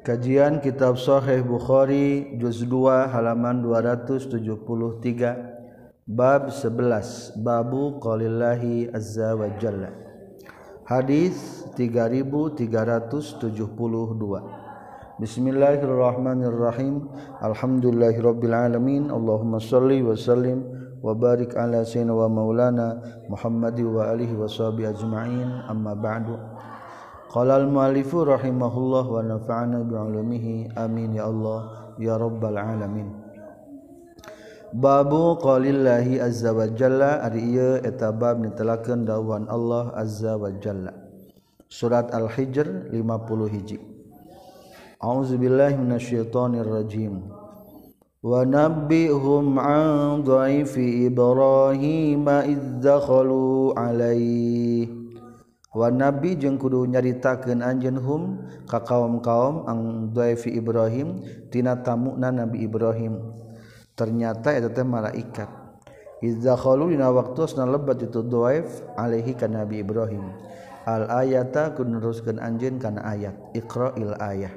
[0.00, 4.32] Kajian Kitab Sahih Bukhari juz 2 halaman 273
[6.08, 9.92] bab 11 babu qaulillahi azza wa jalla.
[10.88, 13.44] Hadis 3372
[15.20, 17.04] Bismillahirrahmanirrahim.
[17.44, 19.12] Alhamdulillahirabbil alamin.
[19.12, 20.64] Allahumma shalli wa sallim
[21.04, 25.68] wa barik ala sayyidina wa maulana Muhammadi wa alihi wa sahbihi ajma'in.
[25.68, 26.40] Amma ba'du
[27.30, 33.06] Qala al-mu'allifu rahimahullah wa nafa'ana bi'ulumihi amin ya Allah ya rabbal alamin.
[34.74, 40.90] Babu qaulillahi azza wa jalla ari ieu eta bab nitelakeun dawuhan Allah azza wa jalla.
[41.70, 42.98] Surat Al-Hijr 50
[43.46, 43.78] hiji.
[44.98, 47.30] A'udzubillahi minasyaitonir rajim.
[48.26, 54.99] Wa nabbihum 'an dha'ifi Ibrahim idh dakhalu 'alaihi
[55.70, 58.22] wa nabi jeung kudu nyaritakeun anjeun hum
[58.66, 61.22] ka kaum-kaum ang dhaifi Ibrahim
[61.54, 63.22] tina tamuna Nabi Ibrahim.
[63.94, 65.46] Ternyata eta teh malaikat.
[66.20, 70.24] Idza khalu dina waktusna lebat itu dhaif alaihi ka Nabi Ibrahim.
[70.88, 73.36] Al ayata kuneruskeun anjeun kana ayat.
[73.54, 74.52] Iqra'il ayah.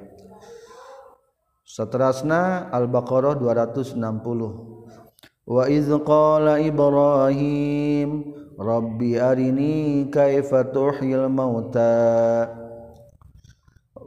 [1.64, 3.98] Seterusna al-baqarah 260
[5.44, 8.32] wa iz qala ibrahim
[8.64, 12.48] Rabbi arini kaifa tuhyil mauta.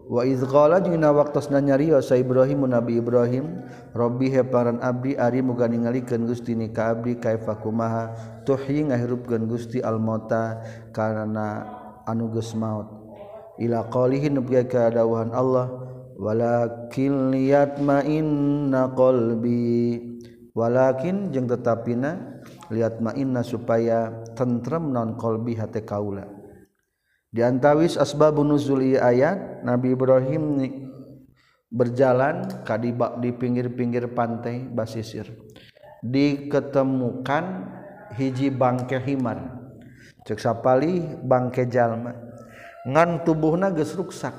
[0.06, 5.42] Wa idh qala dina waktos nanyariyo ya sa Ibrahim Nabi Ibrahim Rabbi heparan abdi ari
[5.42, 8.16] muga ningalikeun Gusti ni ka abdi kaifa kumaha?
[8.48, 10.62] Tuhyi ngahirupkeun Gusti al mauta
[10.96, 11.68] karena
[12.08, 12.86] anu geus maut.
[13.60, 15.68] Ila qalihi nepi ka dawuhan Allah
[16.16, 20.00] walakin liyatma'inna qalbi.
[20.56, 22.40] Walakin jeung tetapina
[22.72, 26.28] lihat mainna supaya tentrem non qolbi hati kaula.
[27.32, 30.60] Diantawis asbabun nuzul ayat Nabi Ibrahim
[31.72, 35.32] berjalan kadibak di pinggir-pinggir pantai basisir.
[36.04, 37.44] Diketemukan
[38.14, 39.64] hiji bangke himar.
[40.28, 42.14] Cek sapali bangke jalma.
[42.86, 44.36] Ngan tubuhna geus ruksak.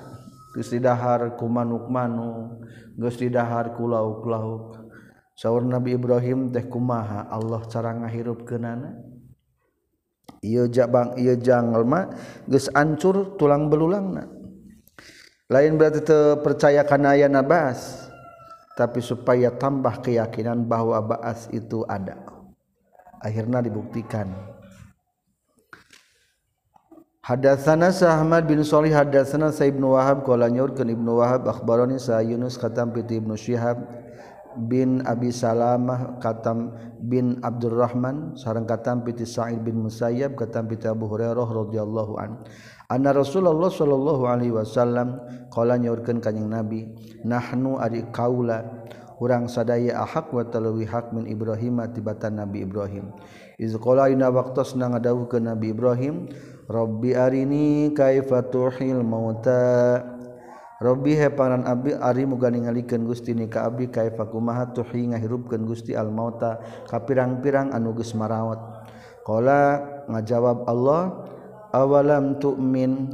[0.55, 2.65] Geus didahar ku manuk-manuk
[2.97, 4.89] geus didahar ku lauk-lauk.
[5.37, 9.16] Saur Nabi Ibrahim teh kumaha Allah cara ngahirupkeunana
[10.41, 12.13] ia jabang ia janglema
[12.45, 14.29] geus ancur tulang belulangna.
[15.47, 16.03] Lain berarti
[16.43, 18.11] percaya kana aya nabas
[18.77, 22.19] tapi supaya tambah keyakinan bahwa baas itu ada.
[23.23, 24.29] Akhirnya dibuktikan.
[27.27, 32.55] Hadatsana Sa'mad bin Shalih hadatsana Sa'ib bin Wahab qala nyurkeun Ibnu Wahab akhbarani Sa Yunus
[32.55, 33.83] khatam piti Ibnu Syihab
[34.65, 41.05] bin Abi Salamah katam bin Abdurrahman sareng katam piti Sa'id bin Musayyab katam piti Abu
[41.05, 42.41] Hurairah radhiyallahu an.
[42.89, 45.21] Anna Rasulullah sallallahu alaihi wasallam
[45.53, 46.89] qala nyaurkeun kanjing Nabi
[47.21, 48.65] nahnu ari kaula
[49.21, 53.13] urang sadaya ahak wa talawi hak min Ibrahim tibatan Nabi Ibrahim.
[53.61, 56.31] Iz qala ina waqtasna ngadawuh Nabi Ibrahim
[56.67, 60.16] Rabbi arini kaifa tuhil mauta.
[60.77, 65.97] Robbi heparan Abi Ari muga ningalikeun Gusti ni ka abdi kaifa kumaha tuhi ngahirupkeun Gusti
[65.97, 68.61] al mauta ka pirang-pirang anu geus marawat.
[69.25, 71.25] Qala ngajawab Allah
[71.73, 73.09] awalam tu'min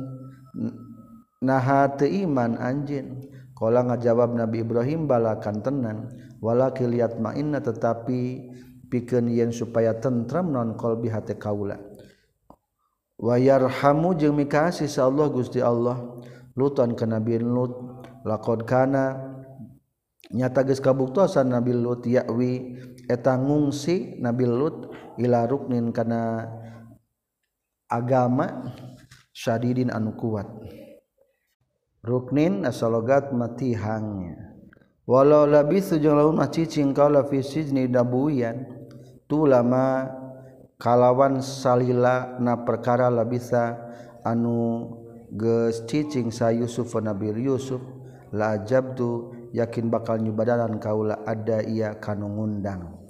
[1.39, 3.31] naha teu iman anjeun.
[3.55, 5.97] Qala ngajawab Nabi Ibrahim balakan tenan
[6.43, 8.51] walakil yatma'inna tetapi
[8.91, 11.79] pikeun yen supaya tentrem non qalbi hate kaula.
[13.15, 15.95] Wa yarhamu jeung mikasih Allah Gusti Allah.
[16.53, 17.73] Luton ke Nabi Lut
[18.23, 19.33] lakonkana
[20.33, 22.77] nyata geus kabuktosan Nabi Lut yakwi
[23.09, 26.45] eta ngungsi Nabi Lut ila ruknin kana
[27.89, 28.73] agama
[29.33, 30.45] syadidin anu kuat.
[32.03, 34.53] Ruknin asalogat mati hangnya
[35.07, 38.63] walau labis jeung laun mah cicing kaula fi sijni dabuyan
[39.27, 40.07] tu lama
[40.79, 43.79] kalawan salila na perkara labisa
[44.23, 45.02] anu
[45.89, 47.81] cicing sa Yusuf wa Nabi Yusuf
[48.33, 48.57] la
[48.97, 53.01] tu yakin bakal nyubadalan kaula ada ia kanu ngundang.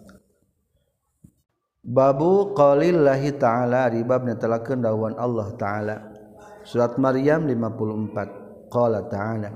[1.83, 5.95] Babu qalillahi ta'ala ribab netelakeun dawan Allah ta'ala.
[6.63, 9.51] Surat Maryam 54 Qala ta'ala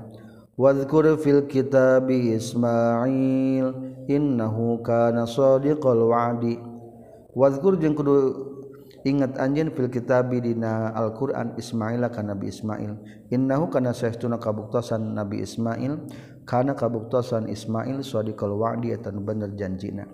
[0.58, 3.66] Wadhkur fil kitabi Ismail
[4.10, 6.58] innahu kana sadiqal wa'di.
[7.32, 8.14] Wadhkur jeung kudu
[9.06, 12.98] ingat anjin fil kitabi dina Alquran Ismaila kan Nabi Ismail.
[13.30, 16.08] Innahu kana saestuna kabuktasan Nabi Ismail
[16.48, 20.08] kana kabuktasan Ismail sadiqal wa'di eta bener janjina.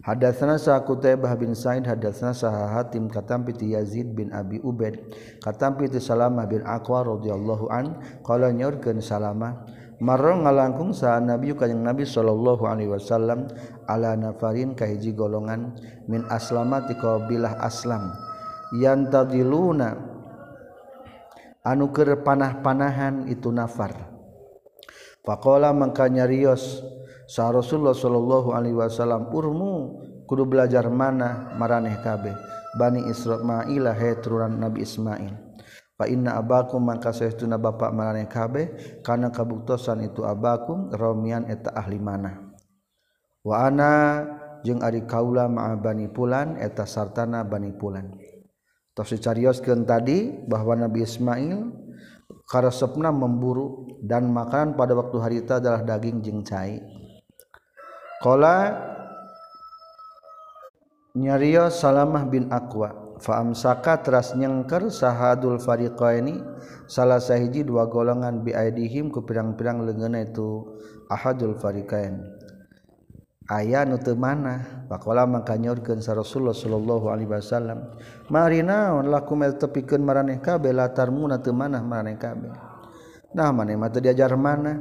[0.00, 0.80] Hadatsana sa
[1.36, 4.96] bin Sa'id hadatsana sa Hatim katampi ti Yazid bin Abi Ubaid
[5.44, 9.60] katampi ti Salamah bin Aqwa radhiyallahu an qala nyorkeun Salamah
[10.00, 13.44] marro ngalangkung sa nabi kanyang nabi sallallahu alaihi wasallam
[13.84, 15.76] ala nafarin kahiji golongan
[16.08, 18.08] min aslamati qabilah aslam.
[18.74, 19.96] yantadiluna.
[21.60, 23.92] Anu keur panah-panahan itu nafar.
[25.20, 26.80] Faqala mangka nyarios
[27.28, 32.32] sa Rasulullah sallallahu alaihi wasallam urmu kudu belajar mana maraneh kabeh?
[32.80, 35.50] Bani Ismail he turunan Nabi Ismail.
[36.00, 42.00] Fa inna abakum mangka saestuna bapak maraneh kabeh kana kabuktosan itu abakum romian eta ahli
[42.00, 42.50] mana
[43.44, 43.92] wa ana
[44.60, 48.19] jeung ari kaula ma'a bani pulan eta sartana bani pulan
[49.00, 51.72] tos dicarioskeun tadi bahwa Nabi Ismail
[52.44, 56.84] karesepna memburu dan makanan pada waktu harita adalah daging jeung cai
[58.20, 58.76] qala
[61.16, 66.36] nyarios salamah bin aqwa faamsaka teras nyengker sahadul fariqa ini
[66.84, 70.76] salah sahiji dua golongan biaidihim ku pirang-pirang leungeunna itu
[71.08, 72.20] ahadul fariqain
[73.50, 77.98] aya nute mana pakkola maka nyaurkeun sa Rasulullah sallallahu alaihi wasallam.
[78.30, 82.54] Mari naon laku mel tepikeun maraneh kabeh latarmuna teu manah maraneh kabeh.
[83.34, 84.78] Nah maneh mah teu diajar mana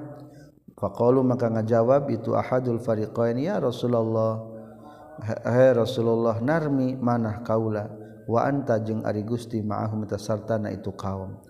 [0.77, 4.45] faqalu maka ngajawab itu ahadul fariqain ya Rasulullah.
[5.19, 7.89] Hai Rasulullah narmi manah kaula
[8.30, 11.49] wa anta jeung ari Gusti ma'ahum tasartana itu kaum.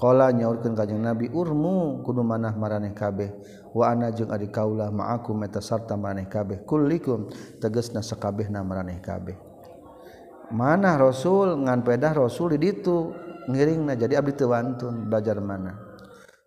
[0.00, 3.28] Kala nyaurkeun kanjing Nabi urmu kudu manah maraneh kabeh.
[3.76, 6.64] Wa ana jeung ari kaula ma'akum meta sarta maraneh kabeh.
[6.64, 7.28] Kullikum
[7.60, 9.36] tegasna sakabehna maraneh kabeh.
[10.50, 13.12] Manah Rasul ngan pedah Rasul di ditu
[13.46, 15.78] ngiringna jadi abdi teu wantun belajar mana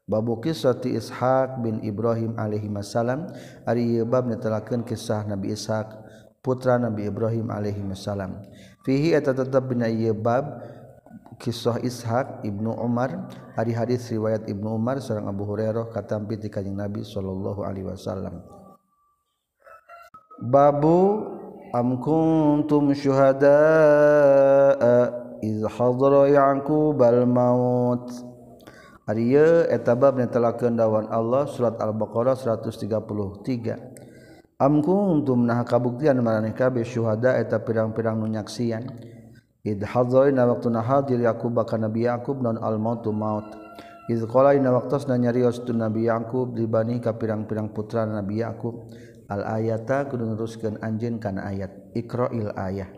[0.04, 3.32] Babu kisah ti Ishaq bin Ibrahim alaihi wasallam
[3.64, 5.88] ari bab netelakeun kisah Nabi Ishaq
[6.44, 8.44] putra Nabi Ibrahim alaihi wasallam
[8.84, 10.60] fihi eta tetep bina ieu bab
[11.40, 16.78] kisah Ishaq Ibnu Umar hari hadis riwayat Ibnu Umar seorang Abu Hurairah katampi di kanjeng
[16.78, 18.44] Nabi sallallahu alaihi wasallam.
[20.44, 21.24] Babu
[21.72, 23.58] am kuntum syuhada
[25.40, 28.34] iz hadara Yaqub al maut
[29.04, 29.36] Ari
[29.68, 33.04] eta bab netelakeun dawan Allah surat Al-Baqarah 133
[34.64, 38.88] Am kuntum nah kabuktian maraneh kabeh syuhada eta pirang-pirang nu nyaksian.
[39.64, 43.48] Na waktu hadir yakub baka nabi Yakub non al mautu maut.
[44.12, 48.92] Iqala na waktu na nyarios tu nabi Yakub dibani ka pirang-pirang putra nabi Yakub.
[49.32, 51.72] Al ayata kudu neruskeun anjeun kana ayat.
[51.96, 52.92] Iqra'il ayah.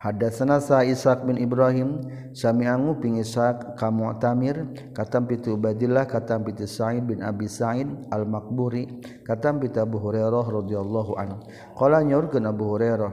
[0.00, 2.00] Hadatsana sa Ishaq bin Ibrahim
[2.32, 8.08] sami angu ping Ishaq ka Mu'tamir katam pitu Ubaidillah katam pitu Sa'id bin Abi Sa'id
[8.08, 11.44] Al-Maqburi katam pitu Abu Hurairah radhiyallahu anhu.
[11.76, 13.12] Qala nyaurkeun Abu Hurairah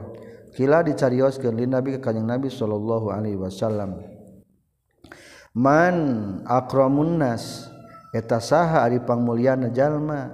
[0.54, 4.00] Kila dicarioskeun lin Nabi ka Kanjeng Nabi sallallahu alaihi wasallam.
[5.52, 5.96] Man
[6.46, 7.68] akramun nas
[8.14, 10.32] eta saha ari pangmulyana jalma?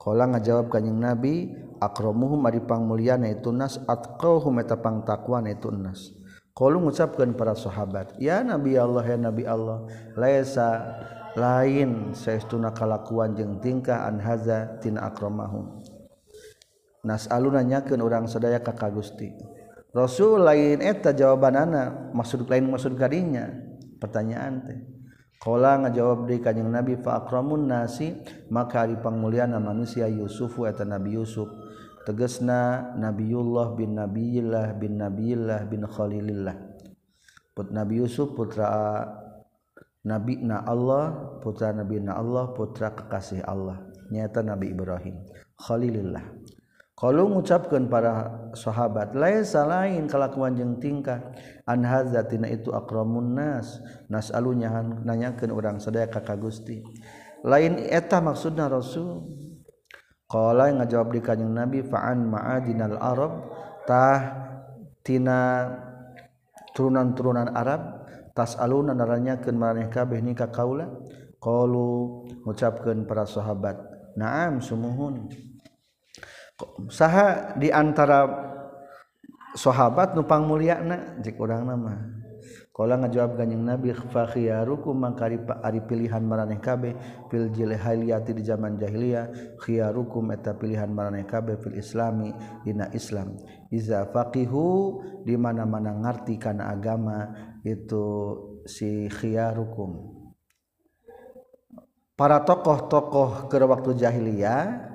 [0.00, 1.48] Qala ngajawab Kanjeng Nabi,
[1.80, 6.12] akramuhum ari pangmulyana itu nas atqahum eta pangtakwa itu nas.
[6.54, 10.86] Qalu ngucapkeun para sahabat, "Ya Nabi Allah, ya Nabi Allah, laisa
[11.34, 15.83] lain saestuna kalakuan jeung tingkah an haza tin akramahum."
[17.04, 19.30] nas nanyakeun urang sadaya ka ka Gusti.
[19.94, 23.46] Rasul lain eta jawabanana maksud lain maksud kadinya
[24.02, 24.94] pertanyaan teh
[25.44, 28.16] Kala ngajawab deui kanjing Nabi fa akramun nasi?
[28.48, 31.52] Maka ari pangmuliana manusia Yusufu eta Nabi Yusuf.
[32.08, 36.56] Tegesna Nabiullah bin Nabiyillah bin Nabiyillah bin Khalilillah.
[37.52, 39.04] Put Nabi Yusuf putra
[40.08, 43.84] Nabi na Allah putra Nabi na Allah putra kekasih Allah.
[44.08, 45.28] Nyata Nabi Ibrahim.
[45.60, 46.24] Khalilillah.
[46.94, 51.34] kalau mengucapkan para sahabat lain salahin kelakuan jeng tingkah.
[51.66, 54.70] Anhazatina itu akramun nas nas alunya
[55.02, 56.86] nanyakan orang sedaya kakak gusti?
[57.42, 59.26] Lain etah maksudnya rasul?
[60.30, 63.32] Kalau yang ngajawab di kanjeng nabi faan ma'adinal arab.
[63.84, 64.46] Tah
[65.04, 65.68] tina
[66.72, 70.88] turunan-turunan Arab tas aluna naranyakeun maraneh kabeh nikah kaula.
[71.42, 73.76] Qalu ngucapkeun para sahabat
[74.14, 75.28] na'am sumuhun.
[76.90, 78.26] Saha di antara
[79.54, 81.18] sahabat nupang mulyana?
[81.22, 81.94] Jik urang nama.
[82.74, 86.98] Ngajawab ganyeng nabi fakhiyaruku mangkari ari pilihan maraneh kabeh
[87.30, 89.30] fil jahiliyati di zaman jahiliyah
[89.62, 92.34] khiyarukum eta pilihan maraneh kabeh fil islami
[92.66, 93.38] dina Islam.
[93.70, 97.30] Iza faqihu di mana-mana ngarti kana agama
[97.62, 98.02] itu
[98.66, 100.10] si khiyarukum.
[102.18, 104.93] Para tokoh-tokoh ke waktu jahiliyah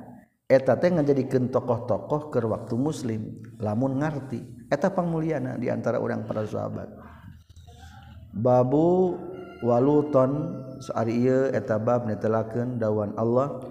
[0.49, 4.41] eta teh ngajadikeun tokoh-tokoh keur waktu muslim lamun ngarti.
[4.65, 6.89] Eta pangmuliana di antara orang para sahabat.
[8.33, 9.13] Babu
[9.61, 13.61] waluton sari ieu eta bab netelakeun dawan Allah.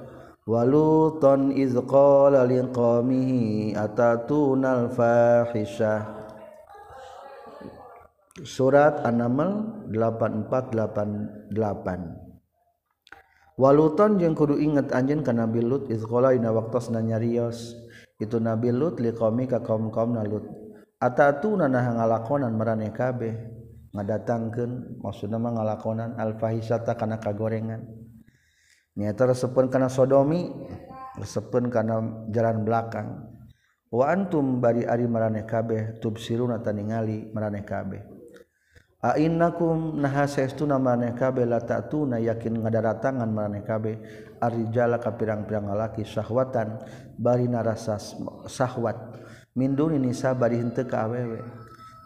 [0.48, 6.14] Waluton iz qala liqaumihi atatunal fahisyah
[8.46, 12.27] Surat An-Naml 8488
[13.58, 17.74] waluton jeung kudu inget anjeun ka Nabi Lut izqala dina waktasna nyarios.
[18.18, 20.46] Itu Nabi Lut liqaumi ka kaum-kaum Lut
[20.98, 23.34] atatuna nah ngalakonan maraneh kabeh?
[23.94, 27.82] Ngadatangkeun maksudna mah ngalakonan alfahisata kana kagorengan.
[28.98, 30.50] Nyaeta resepeun kana sodomi
[31.18, 33.26] resepun kana jalan belakang.
[33.88, 38.17] Wa antum bari ari maraneh kabeh tubsiruna taningali maraneh kabeh.
[38.98, 43.94] Ainakum naha saestuna maneh kabeh la ta'tuna yakin ngadaratangan maneh kabeh
[44.42, 46.82] arrijala ka pirang-pirang lalaki syahwatan
[47.14, 47.94] bari narasa
[48.50, 48.98] syahwat.
[49.54, 51.38] Min duni nisa bari hente ka awewe.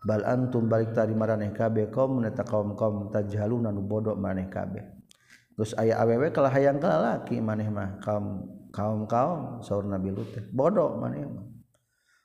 [0.04, 4.82] Bal antum balik tari maraneh kabeh kaum neta kaum kaum tajhaluna nu bodoh maneh kabeh
[5.54, 10.98] terus aya awewe kalah hayang lalaki maneh mah kaum kaum kaum saur Nabi Lut bodoh
[10.98, 11.46] maneh mah.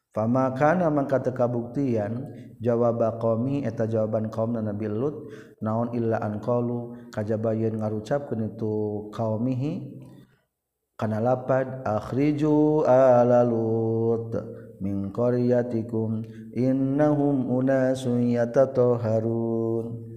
[0.09, 2.17] Famakana mangka teu kabuktian
[2.61, 5.29] jawaba qmi eta jawaban kaum na Nabi Lut
[5.61, 8.73] naon illaan qlu kajbaun ngarucapkeun itu
[9.13, 9.93] kaumihi
[10.97, 14.33] kana lapad akhriju ala Lut
[14.81, 20.07] min qaryatikum innahum unasun yatatoharun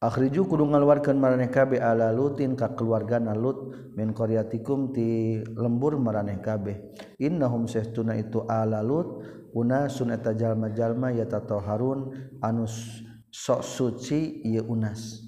[0.00, 6.40] akhriju kudu ngaluarkeun maraneh kabeh ala lutin ka keluargana lut min qaryatikum ti lembur maraneh
[6.40, 6.96] kabeh.
[7.20, 9.20] Innahum sahtuna itu ala lut
[9.54, 15.22] una sunata jalma-jalma yatatoharun anus sok suci ieu unas.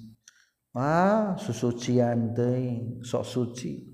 [0.73, 3.93] Ah susucian teuing sok suci.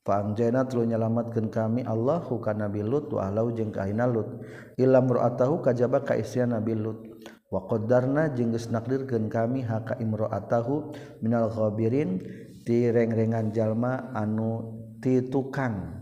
[0.00, 4.40] Panjena tulu nyelamatkeun kami Allahu ka Nabi Lut wa ahlau jeung kahina Lut.
[4.80, 7.04] Ilam ru'atahu kajaba ka istrian Nabi Lut.
[7.52, 12.16] Wa qaddarna jeung geus kami haka imra'atahu minal ghabirin
[12.64, 16.00] ti reng-rengan jalma anu ti tukang.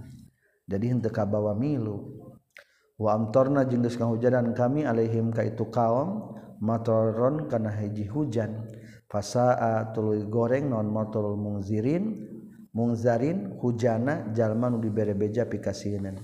[0.69, 2.18] Jadi henteu kabawa milu.
[2.99, 8.67] waamtorna jengges kehujanan kami Alaihim ka itu kaum matoron karena hiji hujan.
[9.09, 12.29] Fasaa tulu goreng non motorul mungzirin
[12.77, 16.21] mungzarin hujana jalman diberebeja pikasinan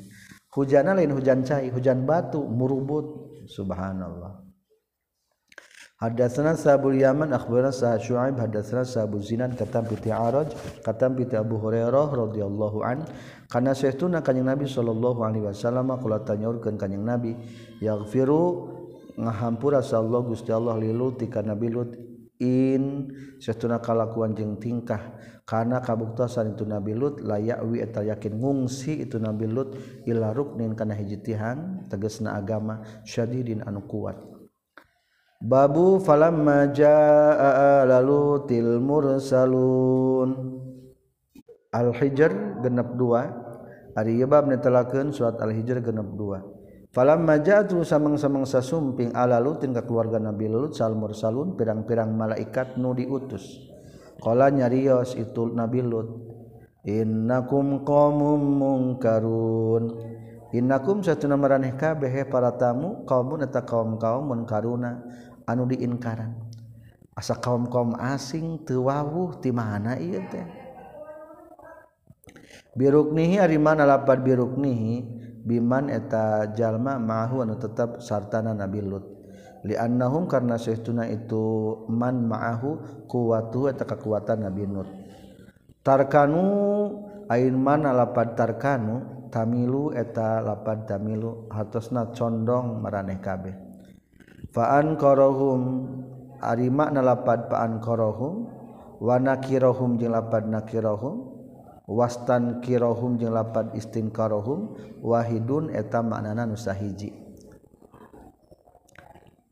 [0.55, 3.25] hujana lain hujan cai hujan batu murubut.
[3.45, 4.41] Subhanallah.
[6.01, 10.51] Hadatsana Sabul Yaman akhbarana Sa Syu'aib hadatsana Sabu Zinan katam bi Araj
[10.83, 13.05] katam bi Abu Hurairah radhiyallahu an
[13.55, 17.39] karena seuna kanjing nabi Shallallahu Alaihi Wasallam kalau tanyaurkan kanjing nabi
[17.79, 18.75] yaghfiru
[19.15, 21.95] ngahampura Allah Gusti Allah liluti karena bilut
[22.43, 23.15] in.
[23.39, 25.15] Seuna kalakuan jeng tingkah.
[25.45, 29.77] Karena kabuktasan itu nabi Lut layak wi eta yakin ngungsi itu nabi Lut
[30.09, 34.17] ila ruknin kana hiji tihan tegasna agama syadidin anu kuat.
[35.45, 40.57] Babu falamma jaa lalu til mursalun.
[41.75, 43.44] Al-hijr genep 2
[43.95, 46.91] Ari yebab netelakeun surat Al-Hijr genep 2.
[46.95, 52.95] Falam maja'at samang-samangsa sumping ala Lutin ka keluarga Nabi Lut sal mursalun pirang-pirang malaikat nu
[52.95, 53.71] diutus.
[54.23, 56.07] Qala nyarios itu Nabi Lut.
[56.87, 59.91] Innakum qaumum mungkarun.
[60.55, 65.03] Innakum satuna maraneh kabeh para tamu qaumun eta kaum-kaum munkaruna
[65.51, 66.31] anu diinkaran.
[67.15, 70.64] Asa kaum-kaum asing teu wawuh ti mana ieu teh?
[72.75, 75.07] biruknihi ari mana lapar biruknihi
[75.45, 79.05] biman eta jalma ma'ahu anu tetap sartana Nabi Lut.
[79.65, 84.89] Liannahum karena sehtuna itu man ma'ahu kuwatu eta kekuatan Nabi Lut.
[85.81, 86.45] Tarkanu
[87.33, 93.57] ain mana lapad tarkanu tamilu eta lapad tamilu hatosna condong maraneh kabeh.
[94.53, 95.61] Fa'an korohum
[96.45, 98.47] ari makna lapad fa'an korohum
[99.01, 101.34] wa nakirohum jeung lapad nakirohum
[101.85, 107.25] wastan kirohum jeung lapan istinqarohum wahidun eta maknana nusahiji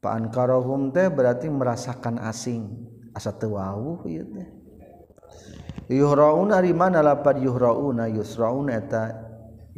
[0.02, 2.90] Paan karohum teh berarti merasakan asing.
[3.14, 4.50] Asa teu wawuh ieu teh.
[5.86, 9.14] Yuhrauna ari mana lapan yuhrauna yusrauna eta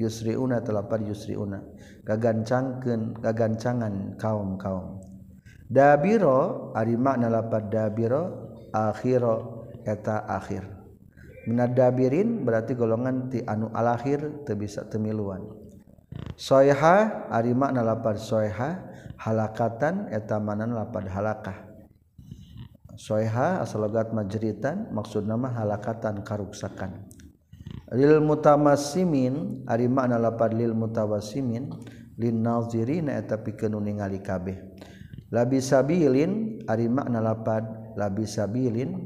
[0.01, 1.61] yusriuna eta lapan yusriuna.
[2.09, 5.05] Gagancangkeun gagancangan kaum-kaum.
[5.69, 8.23] Dabiro ari makna lapan dabiro
[8.73, 10.74] akhiro eta akhir.
[11.45, 15.45] Minadabirin berarti golongan ti anu alakhir teu bisa temiluan.
[16.35, 18.81] Soeha ari makna lapad soeha
[19.21, 21.69] halakatan eta manan lapad halakah.
[22.95, 27.05] Soeha asal logat majritan maksud nama halakatan karuksakan.
[27.93, 31.69] Lil mutamassimin ari makna lapad lil mutawassimin
[32.17, 34.75] lin nazirina eta pikeun ningali kabeh.
[35.35, 37.67] labisabilin ari makna lapad
[37.99, 39.03] labisabilin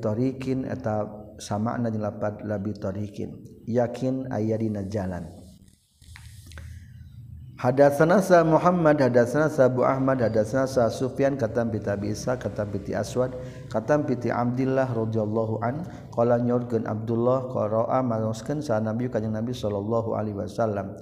[0.00, 1.06] thorikin eta
[1.38, 3.36] sama dilapat labihtorikin
[3.68, 5.28] yakin ayadina jalan.
[7.58, 13.34] Hadasanasa Muhammad hadasanasa Abu Ahmad hadasanasa Sufyan katam pita bisa katam piti aswad
[13.66, 15.82] katam piti Abdullah radhiyallahu an
[16.14, 20.94] qala nyorkeun Abdullah qara'a manuskeun sa Nabi kanjeng Nabi sallallahu alaihi wasallam.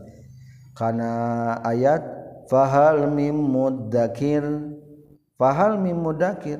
[0.72, 1.12] Kana
[1.60, 2.00] ayat
[2.48, 4.40] fahal mim muddakir
[5.36, 6.56] fahal mim muddakir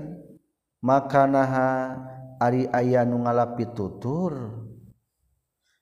[0.86, 1.98] makanaha
[2.38, 4.54] ari aya nu ngalapi tutur.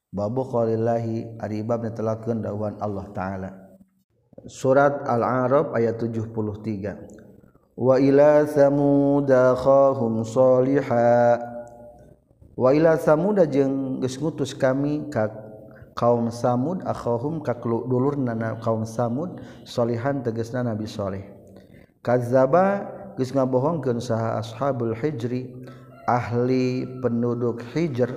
[0.08, 3.50] Babu qaulillahi ari bab netelakeun dawuhan Allah taala.
[4.44, 11.40] Surat Al-A'raf ayat 73 Wa ila samud khahum salihah
[12.52, 15.32] Wa ila samud jeung geus ngutus kami ka
[15.96, 21.24] kaum samud akhahum ka dulurna kaum samud salihan tegasna nabi saleh
[22.02, 25.50] kadzaba geus ngabohongkeun saha ashabul hijri
[26.06, 28.10] ahli penduduk hijr.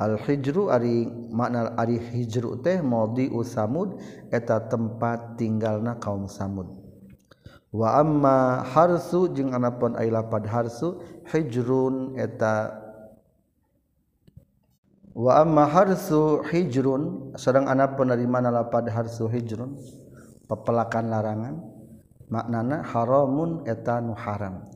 [0.00, 4.00] Al hijru ari makna ari hijru teh maudi usamud
[4.32, 6.72] eta tempat tinggalna kaum samud.
[7.68, 12.80] Wa amma harsu jeung anapun ai lapad harsu hijrun eta
[15.12, 19.76] wa amma harsu hijrun sareng anapun ari mana lapad harsu hijrun
[20.48, 21.54] pepelakan larangan.
[22.30, 24.70] maknana haramun eta nu haram.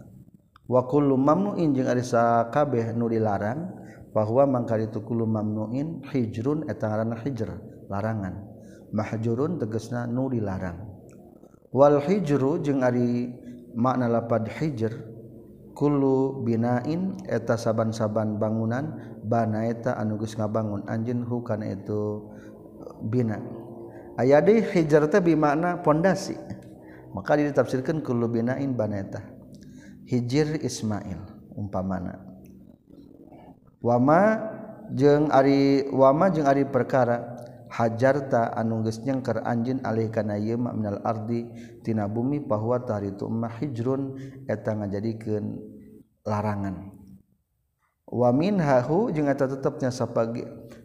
[0.67, 3.71] Wa kullu mamnuin jeung ari sakabeh nu dilarang
[4.11, 7.51] bahwa mangkar itu kulu mamnuin hijrun eta ngaranna hijr
[7.89, 8.35] larangan.
[8.95, 10.83] Mahjurun tegasna nu dilarang.
[11.75, 13.35] Wal hijru jeung ari
[13.75, 14.95] makna lapad hijr
[15.75, 20.87] kulu binain eta saban-saban bangunan bana eta anu geus ngabangun.
[20.87, 22.31] Anjeun hu kana itu
[23.11, 23.43] bina.
[24.15, 26.39] Aya deui hijr teh bimakna pondasi.
[27.15, 29.23] maka ditafsirkan kullu binain baneta
[30.11, 31.23] hijir Ismail
[31.55, 32.21] umpamana.
[33.81, 34.21] Wama
[34.93, 37.37] jeung ari wama jeung ari perkara
[37.71, 41.47] hajarta anu geus nyengker anjeun alih kana ieu ma minal ardi
[41.87, 45.61] tina bumi bahwa taritu ma hijrun eta ngajadikeun
[46.25, 46.91] larangan.
[48.09, 50.45] Wa minhahu jeung eta tetepnya sapagi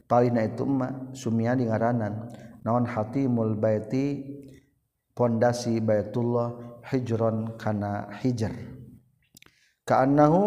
[0.10, 2.30] palina itu ma sumia dingaranan
[2.66, 4.39] naon hatimul baiti
[5.20, 8.56] pondasi Baitullah hijron kana hijr.
[9.84, 10.42] Kaannahu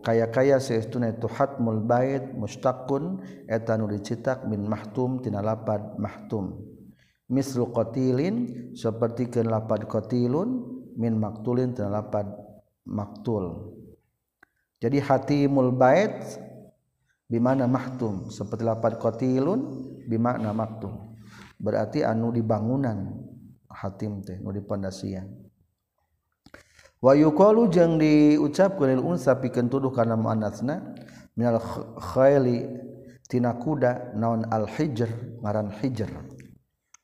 [0.00, 6.56] kaya-kaya seestuna itu hatmul bait mustaqun eta nu dicetak min mahtum tina lapad mahtum.
[7.28, 10.64] Mislu qatilin sapertikeun lapad qatilun
[10.96, 12.24] min maktulin tina lapad
[12.84, 13.74] maktul
[14.84, 16.12] jadi hatimul bait
[17.24, 18.28] bimana mahtum.
[18.28, 19.60] Seperti lapad qatilun
[20.04, 21.16] bimakna maktum
[21.56, 23.23] berarti anu dibangunan
[23.74, 25.26] hatim teh nu dipandasian.
[27.04, 30.96] Wayuqalu jeung diucapkeun lil unsa pikeun tuduh kana muannasna
[31.36, 31.60] minal
[32.00, 32.64] khayli
[33.28, 35.10] tina kuda naon al hijr
[35.44, 36.08] ngaran hijr.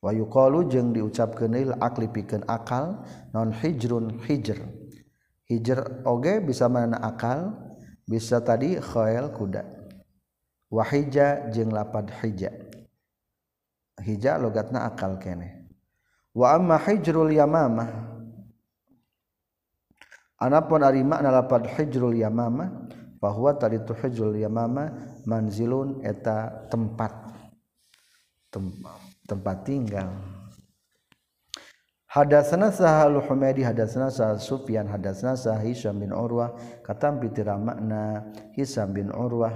[0.00, 3.04] Wayuqalu jeung diucapkeun lil akli pikeun akal
[3.37, 4.56] naon hijrun hijr.
[5.44, 7.52] Hijr oge bisa mana akal
[8.09, 9.68] bisa tadi khayl kuda.
[10.72, 12.54] Wahija jeung lapad hija.
[14.00, 15.60] Hija logatna akal keneh
[16.35, 17.90] wa amma hijrul yamamah.
[20.40, 22.88] Anapun ari makna lapad hijrul yamamah
[23.21, 27.12] bahwa tadi tu hijrul yamamah manzilun eta tempat.
[28.51, 28.66] Tem,
[29.29, 30.11] tempat tinggal.
[32.11, 38.27] Hadasana sahal Humaydi hadasana sahal Sufyan hadasana sah Hisam bin Urwah katam pitira makna
[38.59, 39.55] Hisam bin Urwah.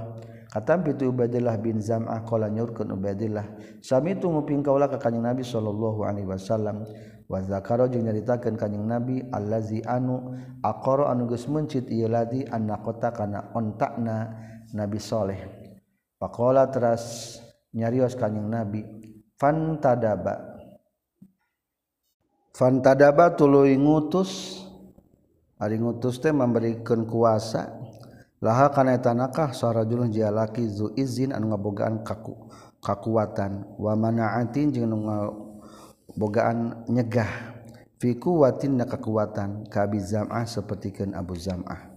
[0.54, 5.42] katam pitu Ubaidillah bin Zam'ah qala nyurkeun Ubaidillah sami tu nguping kaula ka kanjing Nabi
[5.42, 6.86] sallallahu alaihi wasallam
[7.26, 13.10] wa zakara jeung nyaritakeun kanjing Nabi allazi anu aqara anu geus mencit ieu ladi annaqata
[13.10, 14.30] kana ontakna
[14.74, 15.40] Nabi Saleh.
[16.18, 17.36] Faqala teras
[17.74, 18.82] nyarios kanjing Nabi
[19.38, 20.54] fantadaba.
[22.54, 24.62] Fantadaba tuluy ngutus.
[25.58, 27.83] Ari ngutus teh memberikan kuasa.
[28.44, 32.36] laha kanaeta nakah sarajulun jalaki zu izin anu ngabogaan kaku
[32.84, 33.64] kakuatan.
[33.80, 37.56] Wa manaatin jeung anu ngabogaan nyegah.
[37.96, 41.88] Fi kuwatin na kakuatan kabi zam'ah sapertikeun Abu Zam'ah.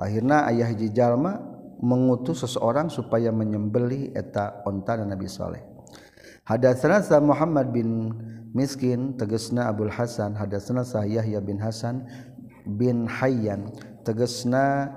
[0.00, 1.36] Akhirna ayah hiji jalma
[1.76, 5.60] mengutus seseorang supaya menyembeli eta onta Nabi Saleh.
[6.48, 8.16] Hadatsana Muhammad bin
[8.56, 10.32] Miskin tegesna Abdul Hasan.
[10.40, 12.08] Hadatsana Yahya bin Hasan
[12.64, 13.76] bin Hayyan
[14.08, 14.88] tegesna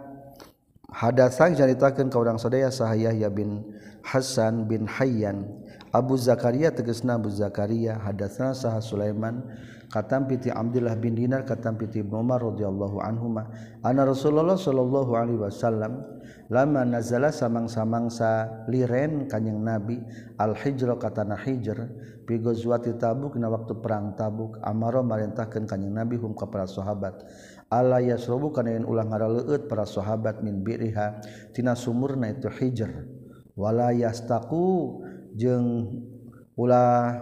[0.93, 3.63] hadasan caritakeun ka urang sadaya sahayah ya bin
[4.03, 5.45] Hasan bin Hayyan.
[5.89, 9.41] Abu Zakaria tegesna Abu Zakaria hadatsna sah Sulaiman
[9.89, 13.49] katam piti Abdullah bin Dinar katam piti Ibnu Umar radhiyallahu anhuma
[13.81, 16.05] anna Rasulullah sallallahu alaihi wasallam
[16.53, 19.97] lama nazala samang-samangsa liren kanjing Nabi
[20.37, 21.89] al hijra ka tanah hijr
[22.21, 27.25] pi ghazwati Tabuk na waktu perang Tabuk amaro marintahkeun kanjing Nabi hum ka para sahabat.
[27.69, 31.21] ala yasrubu kana yen ulah ngaraleueut para sahabat min biriha
[31.53, 32.89] tina sumurna itu hijr.
[33.53, 34.99] Wala yastaku
[35.37, 35.85] jeung
[36.57, 37.21] ulah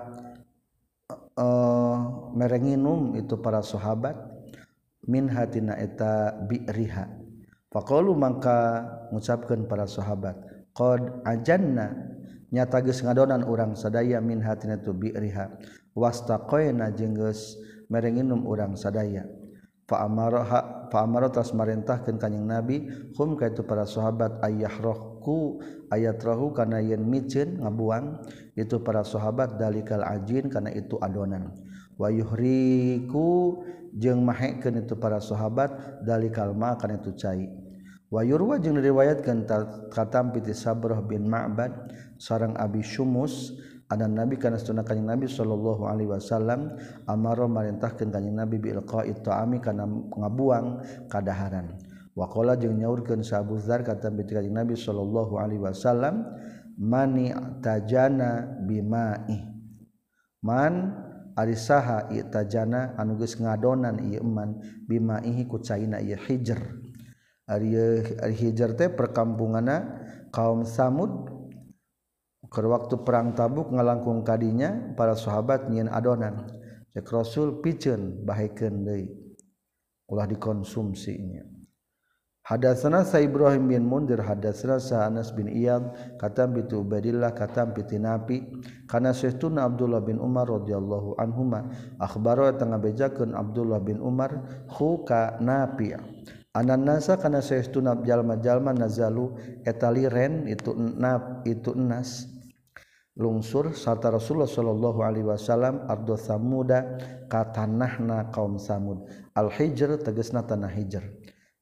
[1.35, 1.97] uh,
[2.33, 4.15] merenginum itu para sahabat
[5.03, 7.11] min hatina eta biriha.
[7.67, 10.39] Faqalu mangka ngucapkeun para sahabat
[10.71, 12.15] qad ajanna.
[12.47, 15.51] Nyata geus ngadonan urang sadaya min hatina tu biriha.
[15.91, 17.59] Wastaqaina jeung geus
[17.91, 19.27] merenginum urang sadaya.
[19.87, 22.83] Faamaraha faamaro tas marintahkeun kanjing Nabi
[23.15, 28.19] hum ka itu para sahabat ayah rohku ayat rohu kana yen micin ngabuang?
[28.59, 31.55] Itu para sahabat dalikal ajin kana itu adonan.
[31.95, 33.63] Wa yuhriku
[33.95, 37.47] jeung mahekeun itu para sahabat dalikal ma kana itu cai.
[38.11, 39.47] Wa yurwa jeung diriwayatkeun
[39.87, 43.55] katam piti Sabrah bin Ma'bad sareng Abi Syumus
[43.87, 46.75] ada nabi karena sunnah kanjeng nabi sallallahu alaihi wasallam
[47.07, 51.71] amaro marintahkeun kanjeng nabi bil qa'i ta'ami kana ngabuang kadaharan.
[52.11, 56.27] Waqala jeung nyaurkeun Abu Dzar kata kanjeng nabi sallallahu alaihi wasallam
[56.75, 57.31] mani
[57.63, 59.55] tajana bima'i.
[60.43, 60.91] Man
[61.39, 66.59] ari saha tajana anu geus ngadonan ieu iman bima'ihi ku caina ieu hijr.
[67.47, 67.71] Ari
[68.35, 70.03] hijr teh perkampunganna
[70.35, 71.36] kaum samud
[72.47, 76.47] ke waktu perang Tabuk ngalangkung kadinya para sahabat nyieun adonan.
[76.95, 79.05] Cek Rasul piceun bahekeun deui
[80.07, 81.57] ulah dikonsumsinya.
[82.47, 87.83] Hadatsana Sa Ibrahim bin Mundir hadatsana Sa Anas bin Iyad katam bi Ubaidillah katam bi
[87.99, 88.39] Nabi.
[88.87, 91.67] Kana sayyiduna Abdullah bin Umar radhiyallahu anhuma
[91.99, 94.47] akhbaro tengah bejakeun Abdullah bin Umar
[94.79, 99.35] hu ka anan nasa kana sayyiduna jalma-jalma nazalu
[99.67, 102.36] etali ren itu nab itu enas
[103.17, 109.09] lungsur sarta Rasulullah sallallahu Alaihi Wasallam Ardo Samuda katanahna kaum Samud.
[109.33, 111.01] Al Hijr tegesna tanah Hijr.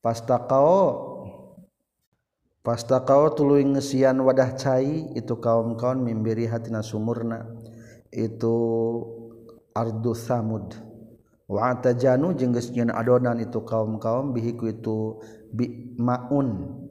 [0.03, 1.15] Pasta kau
[2.59, 7.47] pasta kau tuluy ngesian wadah cai itu kaum kaum mimbiri hatina sumurna.
[8.11, 8.55] Itu
[9.71, 10.75] ardu Samud.
[11.45, 15.23] Wa atajanu jeung geus adonan itu kaum kaum bihiku itu
[15.55, 16.83] bi maun.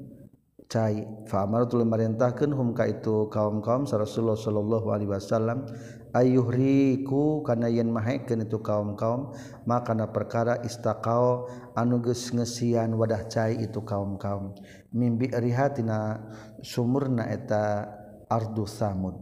[0.65, 1.07] Cai.
[1.29, 5.71] Fa fatul hum ka itu kaum-kaum Rasulullah sallallahu Alaihi Wasallam
[6.15, 9.35] ayuhriku kana yen mahekeun itu kaum-kaum
[9.67, 11.47] makana perkara istaqao
[11.79, 14.57] anuges ngesian wadah cai itu kaum-kaum.
[14.91, 16.23] Mimbi rihatina
[16.65, 17.87] sumurna eta
[18.27, 19.21] ardu samud.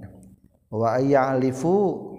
[0.72, 2.16] Wa ayya alifu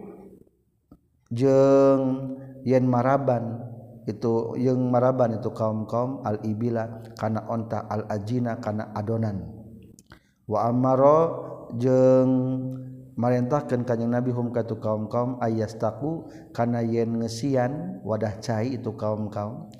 [1.33, 3.72] jeung yen maraban
[4.03, 9.47] itu yang maraban itu kaum-kaum al-ibila kana onta al-ajina kana adonan.
[10.43, 11.19] Wa amaro
[11.79, 12.31] jeung
[13.15, 19.71] marintahkeun kanyang Nabi hum ka tu kaum-kaum ayastaku kana yen ngesian wadah cai itu kaum-kaum.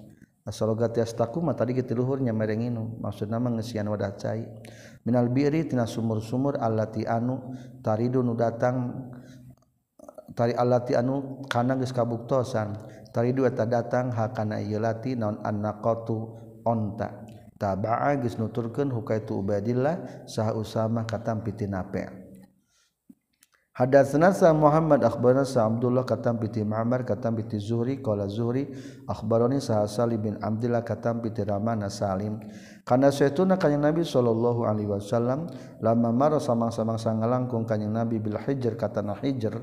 [0.43, 4.43] Asaloga tiastaku mah tadi kita luhurnya merenginu maksudna mah ngesian wadah cai.
[5.03, 9.07] Minal biri tina sumur-sumur allati anu taridu nu datang
[10.31, 12.79] tari alati anu kana geus kabuktosan.
[13.12, 16.15] Tari dua ta datang hakana ieu lati naon annaqatu
[16.63, 17.27] onta?
[17.59, 22.23] Taba'a geus nuturkeun hukaitu ubadillah sah usama katampi ti nafi'
[23.73, 28.69] Hadatsana sa Muhammad akhbarana sa Abdullah katam piti Ma'mar katam piti Zuhri qala Zuhri
[29.09, 32.38] akhbarani sa Salim bin Abdullah katam piti Ramana Salim.
[32.86, 35.49] Kana saytuna kanjing Nabi sallallahu alaihi wasallam
[35.81, 39.57] lama mara samang-samang sangalangkung kanjing Nabi bil Hijr katana Hijr.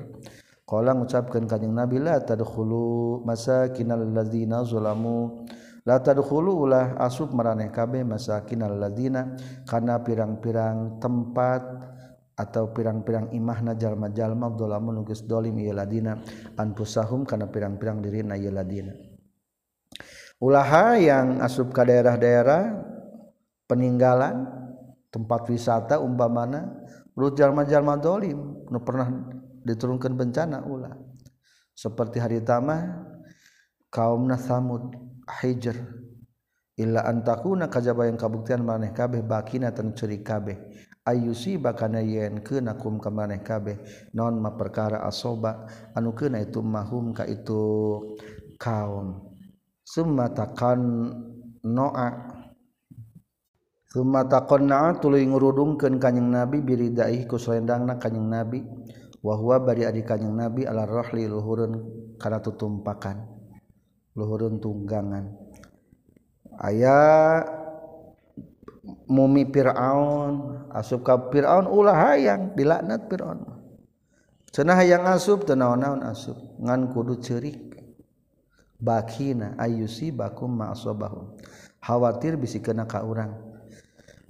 [0.71, 5.43] Qala ngucapkeun kanjing Nabi la tadkhulu masakinal ladzina zalamu
[5.83, 9.35] la tadkhulu ulah asub maraneh kabeh masakinal ladzina
[9.67, 11.91] kana pirang-pirang tempat
[12.39, 16.15] atau pirang-pirang imahna jalma-jalma dzalamu nugis dolim ieu ladina
[16.55, 18.95] anfusahum kana pirang-pirang dirina ieu ladina
[20.39, 22.79] ulaha yang asub ka daerah-daerah
[23.67, 24.47] peninggalan
[25.11, 26.79] tempat wisata umpamana
[27.11, 28.39] urut jalma-jalma dolim
[28.71, 30.93] nu pernah diturunkan bencana ulah
[31.75, 33.07] seperti hari tama
[33.89, 34.93] kaum nasamud
[35.41, 35.75] hijr.
[36.79, 40.57] Illa antakuna kajaba yang kabuktian maneh kabeh bakina tan curi kabeh.
[41.05, 43.77] Ayusi bakana yen keuna kum ka maneh kabeh.
[44.15, 47.61] Non ma perkara asoba anu keuna itu mahum ka itu
[48.57, 49.29] kaum.
[49.83, 51.11] Summa takan
[51.67, 52.09] noa.
[53.91, 58.63] Summa takonna tuluy ngurudungkeun kanjing nabi biridai ku selendangna kanjing nabi
[59.21, 61.73] wahwa bari adik kanjeng nabi ala rohli luhurun
[62.17, 63.21] karena tutumpakan
[64.17, 65.31] luhurun tunggangan.
[66.61, 67.41] Ayah
[69.07, 73.39] mumi Fir'aun asup ka Fir'aun ulah hayang dilaknat Fir'aun.
[74.51, 76.35] Cenah hayang asup teu naon-naon asup.
[76.59, 77.71] Ngan kudu ceurik.
[78.81, 81.37] Bakina ayusi bakum ma asabahum
[81.81, 83.50] khawatir bisi kena ka urang.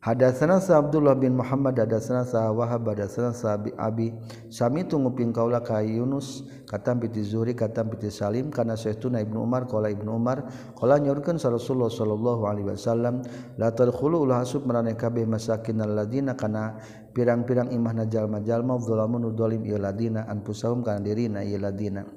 [0.02, 4.10] Hadatsana sa Abdullah bin Muhammad hadatsana sa Wahab hadatsana sa Abi
[4.50, 6.42] sami tunguping kaula ka Yunus.
[6.66, 8.50] Katam piti Zuhri katam piti Salim.
[8.50, 10.50] Kana saytuna Ibnu Umar qala Ibnu Umar.
[10.74, 13.22] Qala nyorkeun sa Rasulullah sallallahu alaihi wasallam
[13.62, 19.78] la tadkhulu ul hasub marane kabeh masakin alladziina kana pirang-pirang imahna jalma-jalma zalamun dolim ieu
[19.78, 22.08] ladina anfusahum kana dirina ieu ladina.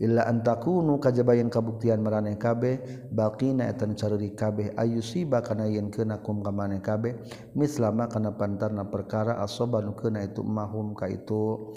[0.00, 6.40] Illa antakunu kajabayan kabuktian marane kabeh baqina etan caruri kabeh ayusiba kana yen keuna kum
[6.40, 7.18] ka maneh kabeh
[7.58, 11.74] mislama kana pantarna perkara asobanu keuna itu mahum ka itu.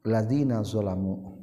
[0.00, 1.40] Ladina zalamu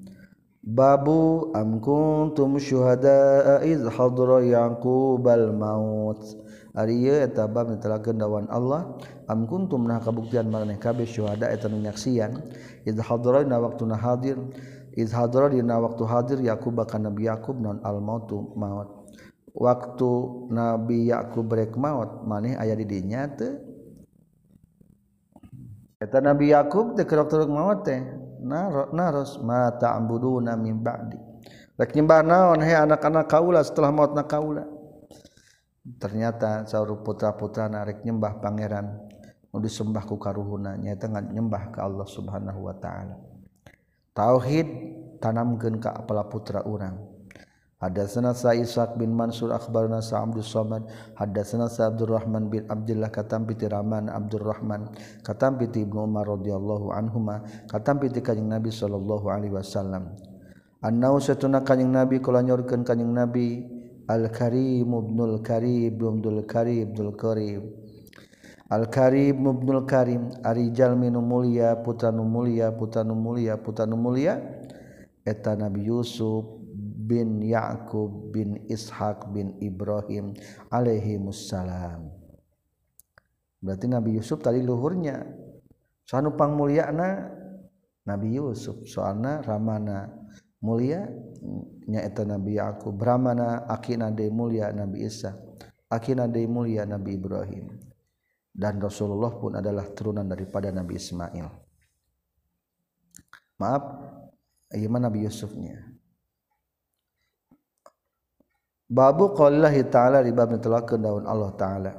[0.67, 6.46] babu am kuntum syuhada iz hadra yaqubal maut.
[6.77, 8.93] Ariyetababken dawan Allah
[9.25, 12.37] am kuntum nah kabuktian maneh kabeh syuhada eta nunyaksian
[12.85, 14.37] id hadrana waktu na hadir
[14.93, 19.09] id hadra dina waktu hadir Yakub akan Nabi Yakub non al mautu maut.
[19.57, 20.11] Waktu
[20.53, 23.57] Nabi Yakub rek maut maneh aya di dinya teu
[25.97, 28.05] eta Nabi Yakub teh kerok-kerok maut teh
[28.45, 31.17] naros naros mata ambuduna min ba'di.
[31.73, 34.76] Rek nyembah naon he anak-anak kaula setelah maut na kaula.
[35.95, 39.07] ternyata saur putra-putra narik nyembah pangeran
[39.47, 43.15] nu disembah ku karuhuna nyata nyembah ke Allah Subhanahu wa taala.
[44.11, 44.67] Tauhid
[45.23, 47.17] tanamkeun ka kepala putra urang.
[47.77, 53.45] Hadatsana Sa Ishaq bin Mansur akhbarana Sa Abdul Samad hadatsana Sa Abdurrahman bin Abdullah katam
[53.45, 59.53] piti Rahman Abdurrahman katam piti Ibnu Umar radhiyallahu anhuma katam piti kanjing Nabi sallallahu alaihi
[59.53, 60.09] wasallam.
[60.81, 63.76] Annau satuna kanjing Nabi kula nyorkeun kanjing Nabi
[64.07, 67.63] Al-Karim ibnul Karim ibnul Karim ibnul Karim.
[68.67, 74.43] Al-Karim Mubnul Karim Arijal minu mulia putra nu mulia putra nu mulia putra nu mulia.
[75.23, 76.43] Eta Nabi Yusuf
[77.07, 80.35] bin Ya'qub bin Ishaq bin Ibrahim
[80.67, 82.11] alaihi musallam
[83.63, 85.23] berarti Nabi Yusuf tadi luhurnya.
[86.07, 87.27] Sanu pangmuliana
[88.07, 90.07] Nabi Yusuf soalna ramana
[90.63, 91.03] mulia
[91.87, 95.33] nya eta Nabi Ya'qub ramana akina de mulia Nabi Isa
[95.87, 97.87] akina de mulia Nabi Ibrahim
[98.57, 101.45] dan Rasulullah pun adalah turunan daripada Nabi Ismail.
[103.61, 103.83] Maaf,
[104.73, 105.77] gimana Nabi Yusufnya?
[108.89, 111.91] Babu qallahi ta'ala di bab netelakeun daun Allah taala.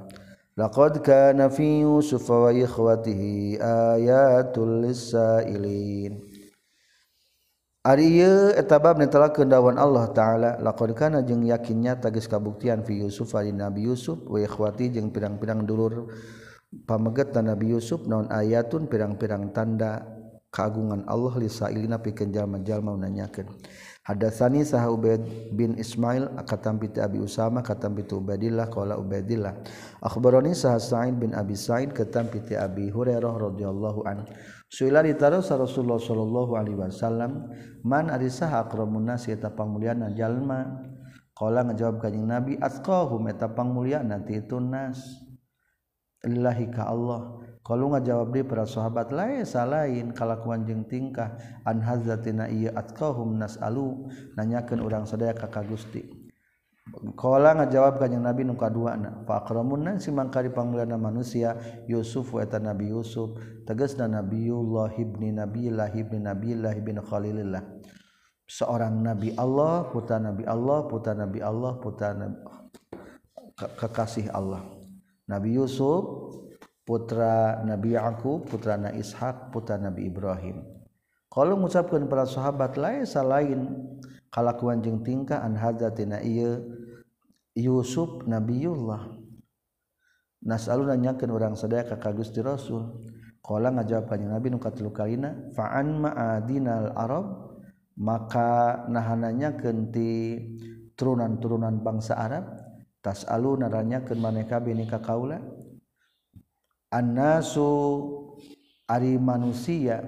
[0.59, 6.28] Laqad kana fi Yusuf wa ikhwatihi ayatul lisailin.
[7.89, 8.21] Ari
[8.53, 13.89] eta bab netela dawuh Allah Ta'ala lakonkana jeung yakinnya tagis kabuktian fi Yusuf Ali Nabi
[13.89, 16.13] Yusuf wa ikhwati jeung pirang-pirang dulur
[16.85, 20.05] pameget Nabi Yusuf naon ayatun pirang-pirang tanda
[20.53, 23.49] keagungan Allah lisailina pikeun jalma-jalma nanyakeun
[24.09, 29.61] Hadatsani sah Ubaid bin Ismail katam bi Abi Usama katam bi Ubaidillah qala Ubaidillah.
[30.01, 34.25] Akhbarani sah Sa'id bin Abi Sa'id katam bi Abi Hurairah radhiyallahu an
[34.73, 37.53] Suila ditaros sa Rasulullah sallallahu alaihi wasallam
[37.85, 40.89] man ari sah akramun nas eta pangmulyana jalma?
[41.37, 45.28] Qala ngajawab kanjing Nabi atqahu eta pangmulyana ti itu nas.
[46.27, 47.39] Inilah ka Allah.
[47.63, 51.37] Kalau ngajawab di para sahabat lain salahin kalakuan jeng tingkah.
[51.69, 54.09] An hazatina iya atkahum nas'alu.
[54.35, 56.29] Nanyakeun urang sadaya ka ka Gusti.
[57.21, 61.53] Kala ngajawab kanjeng Nabi nu kaduana fa akramun nan si mangkari panggilanna manusia
[61.85, 63.37] Yusuf wa eta Nabi Yusuf.
[63.69, 67.63] Tegasna Nabiullah ibni Nabilah ibni Nabilah ibn Khalilillah.
[68.49, 72.41] Seorang Nabi Allah putra Nabi Allah putra Nabi Allah putra Nabi
[73.77, 74.78] kekasih Allah.
[75.29, 76.33] Nabi Yusuf
[76.89, 80.65] putra Nabi Yaqub putra Na Ishak putra Nabi Ibrahim.
[81.29, 83.05] Kalau mengucapkan para sahabat lain.
[83.05, 83.61] Selain
[84.33, 86.65] kalakuan jeung tingkah an hadzatina ieu
[87.53, 89.19] Yusuf Nabiullah
[90.39, 92.87] Nasalu nanyakeun urang sadaya ka ka Gusti Rasul.
[93.43, 97.27] Qala ngajawab kanjing Nabi nu katilu kalina fa an ma'adinal arab.
[97.99, 100.39] Maka nahananya kenti
[100.95, 102.68] turunan-turunan bangsa Arab
[103.03, 105.39] tas alu naranya ke maneka binika kaula?
[106.89, 107.69] Annasu
[108.89, 110.01] ari manusia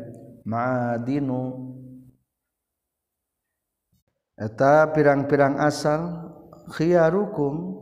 [0.49, 1.69] ma'adinu.
[4.41, 6.33] Eta pirang-pirang asal
[6.73, 7.77] khiyarukum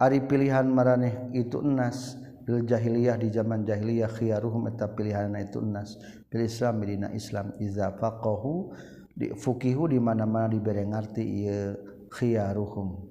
[0.00, 2.16] ari pilihan maraneh itu enas
[2.48, 6.00] bil jahiliyah di zaman jahiliyah khiyaruhum eta pilihan itu enas
[6.32, 8.72] bil islam dina islam iza faqahu
[9.12, 11.76] di fukihu di mana-mana dibere ngarti ieu
[12.08, 13.07] khiyaruhum.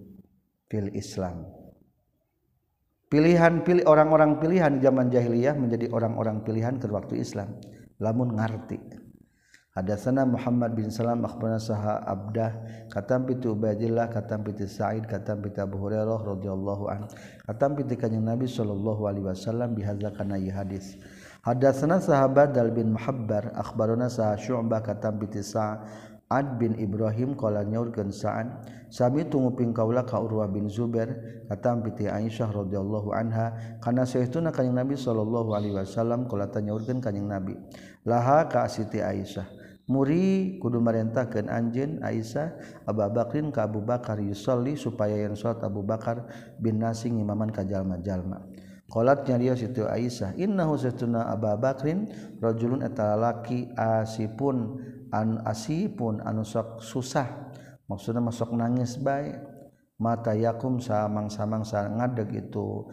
[0.67, 1.47] Fil Islam.
[3.07, 7.55] Pilihan pilih orang-orang pilihan di zaman jahiliyah menjadi orang-orang pilihan ke waktu Islam.
[8.03, 9.07] Lamun ngarti.
[9.77, 12.49] Hadatsana Muhammad bin Salam akhbarana saha Abdah
[12.89, 17.05] katam pitu Ubaidillah katam pitu Sa'id katam pitu Abu Hurairah radhiyallahu an
[17.45, 20.97] katam pitu kanjeng Nabi sallallahu alaihi wasallam bihadza kana hadis.
[21.45, 28.09] Hadatsana sahabat Dal bin Muhabbar akhbarana saha Syu'bah katam pitu Sa'ad bin Ibrahim qala nyaurkeun
[28.09, 34.55] Sa'ad Sami tunguping kaula ka Urwa bin Zubair katam piti Aisyah radhiyallahu anha kana saestuna
[34.55, 37.59] kanjing Nabi sallallahu alaihi wasallam kala tanyaurkeun kanjing Nabi.
[38.07, 39.43] Laha ka Siti Aisyah.
[39.87, 45.79] Muri kudu merentahkeun anjeun Aisyah Abu Bakrin ka Abu Bakar yusolli supaya yang salat Abu
[45.83, 46.27] Bakar
[46.59, 48.43] bin Nasi imaman ka jalma-jalma.
[48.87, 52.07] Qalat nyaria situ Aisyah innahu satuna Abu Bakrin
[52.39, 53.19] rajulun eta
[53.75, 54.79] asipun
[55.11, 57.46] an asipun anu sok susah
[57.87, 59.39] maksudnya masuk nangis baik
[59.97, 62.85] mata yakum samang-samang sangadeg itu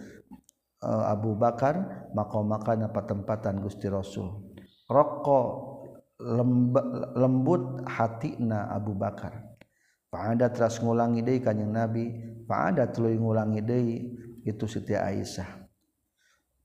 [0.81, 4.57] e, Abu Bakar maka makan apa tempatan Gusti Rasul.
[4.89, 5.49] Rokok
[6.21, 6.77] lemb,
[7.17, 9.45] lembut hatina Abu Bakar.
[10.09, 12.33] Pada teras ngulangi deui kanjeng Nabi.
[12.45, 13.97] Pada tuluy ngulangi deui
[14.45, 15.65] itu Siti Aisyah.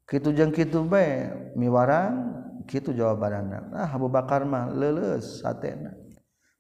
[0.04, 2.40] Kitu jeung kitu bae miwarang
[2.70, 5.94] kitu jawabanna ah Abu Bakar mah leuleus satena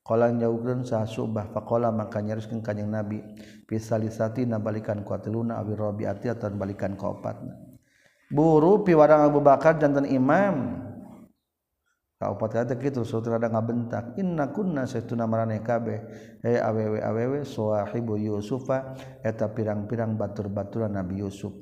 [0.09, 3.21] kolang jauhkeun sah subah faqala maka nyaruskeun kanjeng nabi
[3.69, 7.13] pisalisati na balikan ku ateluna awi rabiati atau balikan ku
[8.29, 10.85] buru piwarang Abu Bakar jantan imam.
[12.19, 15.99] Gitu sutra ngabentak inna kunna saytuna marane kabeh.
[16.43, 18.91] He awewe awewe sahibu yusufa
[19.23, 21.55] eta pirang-pirang batur-baturan Nabi Yusuf.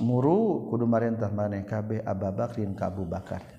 [0.00, 3.55] Muru kudu marentah maneh kabeh Abu Bakrin Abu Bakar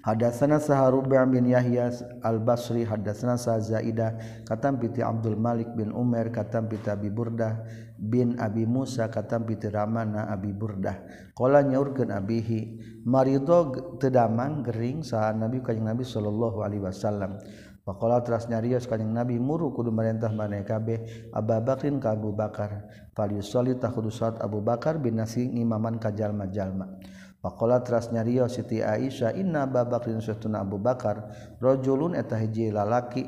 [0.00, 0.88] Hadatsana sah
[1.28, 1.92] bin Yahya
[2.24, 4.16] Al-Basri hadatsana Sa Zaidah
[4.48, 7.60] katam piti Abdul Malik bin Umar katam piti Abi Burdah
[8.00, 11.04] bin Abi Musa katam piti Ramana Abi Burdah
[11.36, 12.60] qala nyaurkeun abihi
[13.04, 17.36] marido tedaman gering saha Nabi kanjing Nabi sallallahu alaihi wasallam
[17.80, 22.86] Pakola teras nyarios kanjeng Nabi muru kudu merintah maneh kabeh Abu Bakrin ka Abu Bakar.
[23.16, 27.00] Fal yusolli tahudu salat Abu Bakar bin nasi imaman kajalma-jalma.
[27.40, 33.24] Pakola teras nyariyo Siti Aisyah inna babakrin sesuna Abu Bakar rojulun eta hiji lalaki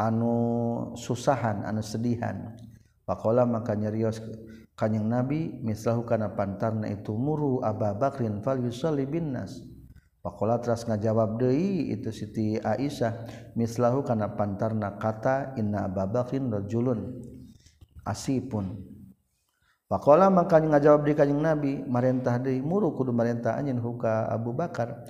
[0.00, 2.56] anu susahan anu sedihan.
[3.04, 4.08] Pakola maka nyariyo
[4.72, 9.60] kanyang Nabi mislahu kana pantarna itu muru Abu Bakrin fal yusalli bin nas.
[10.24, 13.28] Pakola teras ngajawab deui itu Siti Aisyah
[13.60, 17.20] mislahu kana pantarna kata inna Abu Bakrin rojulun
[18.08, 18.96] asipun
[19.88, 25.00] Pakola maka ngajawab di kanjing Nabi marentah deui muru kudu marentah anjeun huka Abu Bakar.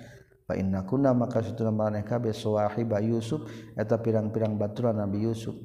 [0.47, 3.43] Fa inna kunna maka satuna maneh kabeh sawahiba Yusuf
[3.75, 5.59] eta pirang-pirang baturan Nabi Yusuf.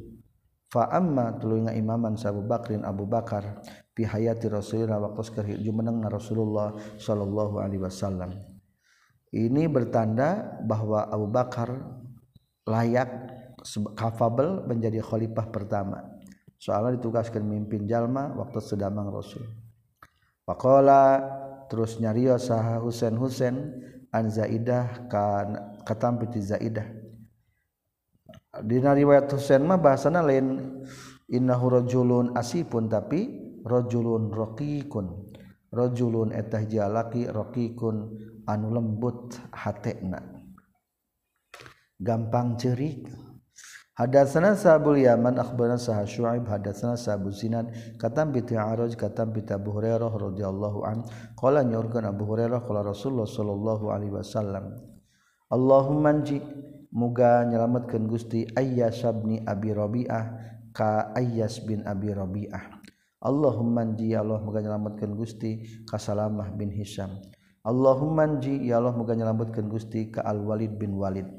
[0.74, 3.62] Fa amma tuluy imaman sa Abu Bakrin Abu Bakar
[3.94, 8.34] fi hayati Rasulullah waktu jumeneng Rasulullah sallallahu alaihi wasallam.
[9.30, 11.70] Ini bertanda bahwa Abu Bakar
[12.66, 13.30] layak
[13.94, 16.13] kafabel menjadi khalifah pertama
[16.64, 19.44] soalnya ditugaskan mimpin jalma waktu sedamang rasul.
[20.48, 21.20] Pakola
[21.68, 23.56] terus nyario saha Husain Husain
[24.16, 26.88] an Zaidah kan katampi ti Zaidah.
[28.64, 30.80] Dina riwayat Husain mah bahasana lain
[31.28, 33.28] innahu rajulun asipun tapi
[33.68, 35.36] rajulun raqiqun
[35.76, 37.96] rajulun etah jalaki raqiqun
[38.48, 40.20] anu lembut hatena
[41.98, 43.08] gampang cerik
[43.94, 47.70] Hadatsana Sabul Yaman akhbarana Sah Syuaib hadatsana Sabu Sinan
[48.02, 51.06] katam bi Ta'araj katam bi Abu Hurairah radhiyallahu an
[51.38, 54.82] qala nyurgan Abu Hurairah qala Rasulullah sallallahu alaihi wasallam
[55.54, 56.42] Allahumma anji
[56.90, 60.26] muga nyelametkeun Gusti Ayyas bin Abi Rabi'ah
[60.74, 62.82] ka Ayyas bin Abi Rabi'ah.
[63.22, 67.22] Allahumma anji ya Allah muga nyelametkeun Gusti ka Salamah bin Hisam
[67.62, 71.30] Allahumma anji ya Allah muga nyelametkeun Gusti ka Al Walid bin Walid.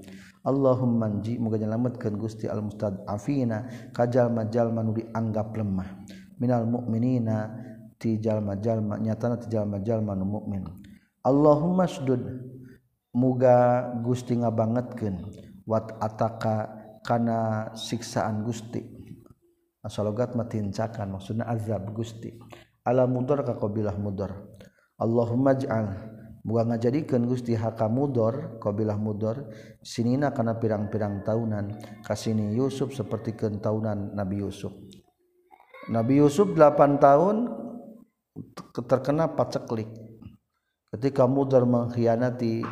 [0.45, 6.05] Allahum manji muga nyelametkeun Gusti al mustad'afina kajalma-jalma nu dianggap lemah.
[6.36, 7.49] Minal mu'minina
[7.97, 10.68] ti jalma-jalma nyatana ti jalma-jalma nu mukmin
[11.24, 12.20] Allahumma sudud
[13.16, 15.16] muga Gusti ngabangetkeun.
[15.64, 16.68] Wat ataka
[17.01, 18.84] kana siksaan Gusti.
[19.80, 22.36] Asalogat matincakan maksudna azab Gusti.
[22.84, 24.61] Ala mudor ka qabilah mudor
[25.01, 25.88] Allahumma ja'al
[26.45, 29.49] buang ngajadikeun Gusti haka mudor qabilah mudor
[29.80, 31.72] sinina kana pirang-pirang taunan
[32.05, 34.76] kasini Yusuf seperti taunan Nabi Yusuf.
[35.88, 37.36] Nabi Yusuf 8 tahun
[38.84, 39.88] terkena paceklik.
[40.92, 42.62] Ketika mudor mengkhianati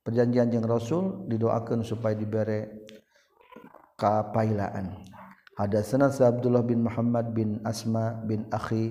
[0.00, 2.86] perjanjian jeung Rasul didoakan supaya dibere
[3.98, 5.02] kapailaan.
[5.54, 8.90] Hadatsana Abdullah bin Muhammad bin Asma bin Akhi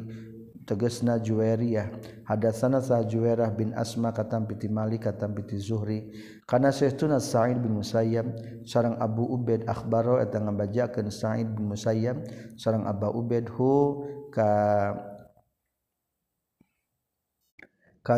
[0.64, 1.92] tegesna juweriyah
[2.24, 6.08] ada sana sah juwerah bin Asma katam piti Malik katam piti Zuhri.
[6.48, 8.28] Karena sesuna Sa'id bin Musayyab
[8.64, 12.24] sarang Abu Ubaid akhbaro eta ngabajakeun Sa'id bin Musayyab
[12.56, 14.52] sarang Abu Ubaid hu ka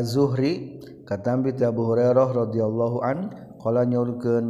[0.06, 3.02] Zuhri kata Abu Hurairah rodhiyallahu
[3.66, 4.48] nygen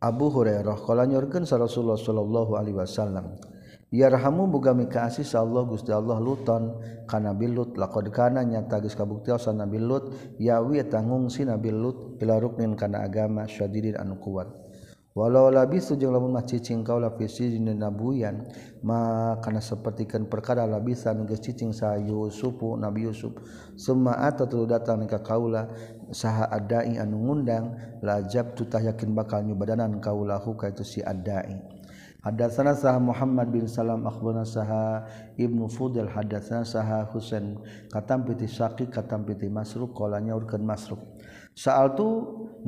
[0.00, 0.76] Abu Hurairah
[1.08, 3.36] nygen Rasulullah Shallallahu Alaihi Wasallam
[3.88, 4.76] Yarhamu buga
[5.08, 6.76] sa Allah Gusti Allah Luton
[7.08, 12.36] kana bilut laqad kana nyata geus kabuktiasan Nabi Lut yawi tanggung si Nabi Lut ila
[12.36, 14.52] ruknin kana agama syadidin anu kuat.
[15.16, 18.44] Walau labis jeung lamun mah cicing kaula la fisi nabuyan
[18.84, 23.40] ma sapertikeun perkara labisan geus cicing sa Yusufu Nabi Yusuf
[23.72, 25.64] summa atatu datang ka kaula
[26.12, 27.72] saha adai anu ngundang
[28.04, 31.77] lajab tutah yakin bakal nyubadanan kaulahu ka itu si adai.
[32.28, 35.08] Hadatsana sah Muhammad bin Salam akhbarana saha
[35.40, 37.56] Ibnu Fudel hadatsana saha Husain
[37.88, 41.00] katam piti Saqi katam piti Masruq qala nyaurkeun Masruq.
[41.56, 42.04] Saal tu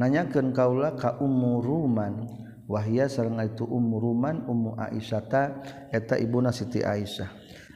[0.00, 2.24] nanyakeun kaula ka Ummu Ruman.
[2.72, 5.60] Wahia sareng itu Ummu Ruman Ummu Aisyata
[5.92, 7.28] eta ibuna Siti Aisyah.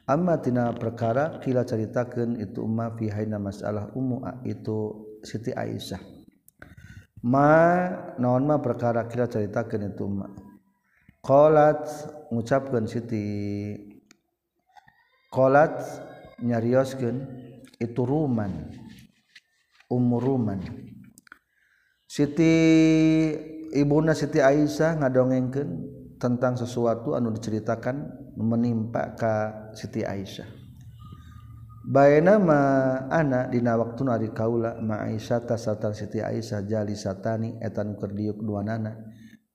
[0.08, 6.00] Amma tina perkara kila caritakeun itu umma fi haina masalah Ummu itu Siti Aisyah.
[7.28, 7.52] Ma
[8.16, 10.53] naon ma perkara kila caritakeun itu umma
[11.24, 11.80] kolat
[12.28, 13.24] mengucapkan Siti.
[15.32, 15.72] Kolat
[16.44, 17.16] nyarioskeun
[17.80, 18.70] itu ruman
[19.90, 20.60] umur ruman.
[22.06, 22.54] Siti
[23.74, 25.70] Ibuna Siti Aisyah ngadongengkeun
[26.22, 28.06] tentang sesuatu anu diceritakan
[28.38, 29.34] menimpa ka
[29.74, 30.46] Siti Aisyah.
[31.84, 32.60] Bayanama
[33.10, 38.62] anak dina waktu nari kaula ma Aisyah tasatan Siti Aisyah jali satani etan kerdiuk dua
[38.62, 38.94] nana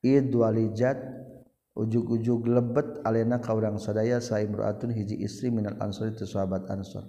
[0.03, 1.18] id walijat
[1.78, 7.05] ujug-ujug lebet alena kaurang sadaya sa imroatun hiji istri minal ansor itu sahabat ansor.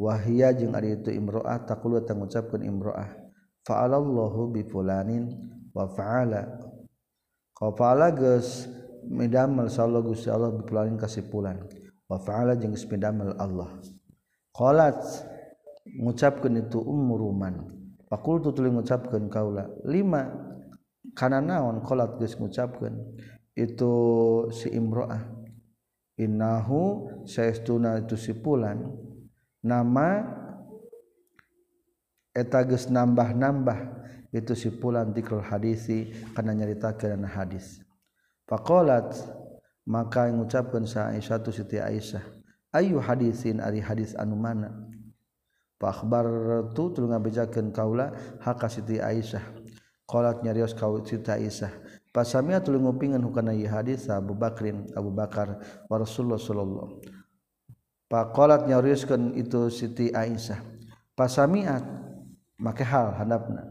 [0.00, 3.10] Wahia jeung ari itu imroah taqulu tangucapkeun imroah.
[3.62, 5.30] Fa'alallahu bi fulanin
[5.70, 6.58] wa fa'ala.
[7.54, 8.66] Qafala geus
[9.06, 11.62] midamel sallallahu gusti Allah bi fulanin kasipulan.
[12.10, 13.70] Wa fa'ala jeung geus midamel Allah.
[14.50, 14.98] Qalat
[16.02, 17.54] ngucapkeun itu ummu ruman.
[18.10, 20.26] Faqultu tuluy ngucapkeun kaula lima?
[21.14, 21.84] Kana naon?
[21.86, 22.98] Qalat geus ngucapkeun
[23.56, 23.94] itu
[24.52, 25.22] si imro'ah.
[26.20, 28.84] Innahu saestuna itu si pulan.
[29.64, 30.22] Nama
[32.32, 33.78] etages nambah-nambah
[34.32, 37.84] itu si pulan tikrul hadisi karena nyarita karena hadis.
[38.48, 39.12] Fakolat
[39.84, 42.22] maka mengucapkan sa Aisyah tu Siti Aisyah
[42.72, 44.72] ayu hadisin ari hadis anu mana?
[45.76, 46.24] Fakbar
[46.72, 49.42] tu tulu ngabejakeun kaula hak Siti Aisyah.
[50.08, 51.81] Qalat nyarios kau Siti Aisyah
[52.12, 55.56] Pasamia tuluy ngupingan hukana ieu hadis Abu Bakrin Abu Bakar
[55.88, 57.00] wa Rasulullah sallallahu
[58.12, 60.60] Pakolat nyauriuskeun itu Siti Aisyah.
[61.16, 61.80] Pasamiat
[62.60, 63.64] make hal handapna.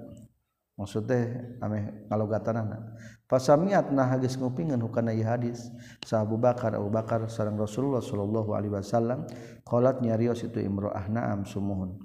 [0.73, 1.29] Maksud teh
[1.61, 2.97] ameh ngalogatanana.
[3.29, 5.69] Pasamiat nah geus ngupingan hukana ieu hadis
[6.01, 9.29] sa Abu Bakar Abu Bakar sareng Rasulullah sallallahu alaihi wasallam
[9.61, 12.01] qolat nyarios itu imro'ah na'am sumuhun.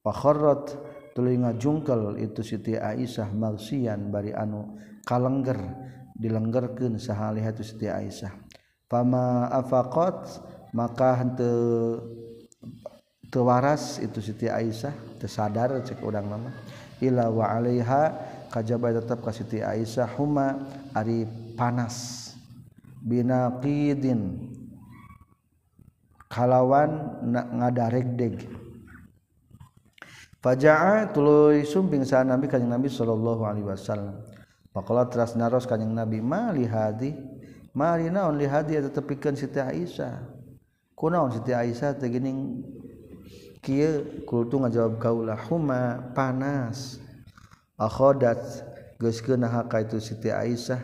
[0.00, 0.72] Fa kharrat
[1.12, 4.72] tuluy ngajungkel itu Siti Aisyah marsian bari anu
[5.04, 5.60] kalengger
[6.16, 8.32] dilenggerkeun sahalih itu Siti Aisyah.
[8.88, 10.40] Fama afaqat
[10.72, 12.00] maka henteu
[13.34, 16.54] waras itu Siti Aisyah tersadar cek udang nama
[17.02, 18.14] ila wa alaiha
[18.54, 20.62] kajaba tetap ka Siti Aisyah huma
[20.94, 21.26] ari
[21.58, 22.30] panas.
[23.04, 24.48] Binaqidin.
[26.30, 28.34] Kalawan ngadarek deg.
[30.40, 34.33] Faja'a tuluy sumping sa Nabi kanjing Nabi sallallahu alaihi wasallam.
[34.74, 37.14] Pakola teras naros kanyang Nabi ma hadi,
[37.78, 40.26] mali naon lihadi eta tepikeun Siti Aisyah.
[40.98, 42.66] Kunaon Siti Aisyah teh geuning
[43.62, 46.98] kieu kultu ngajawab kaula huma panas.
[47.78, 48.42] Akhodat
[48.98, 50.82] geus keuna haka itu Siti Aisyah.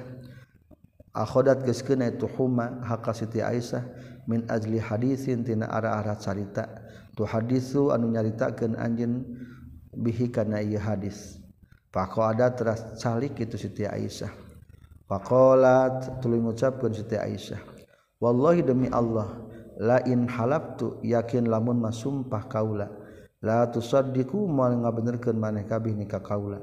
[1.11, 3.83] Akhodat geus keuna itu huma haka Siti Aisyah
[4.31, 6.71] min ajli hadisin tina arah-arah carita.
[7.19, 9.27] Tu hadisu anu nyaritakeun anjeun
[9.99, 11.40] bihi kana ieu hadis.
[11.91, 14.31] Pako ada teras calik itu Siti Aisyah.
[15.11, 17.59] Pakolat tuluy mengucapkan Siti Aisyah.
[18.23, 19.27] Wallahi demi Allah,
[19.75, 22.87] la in halabtu yakin lamun masumpah kaula.
[23.43, 26.63] La tusaddiqu mal ngabenerkeun maneh kabeh nikah kaula.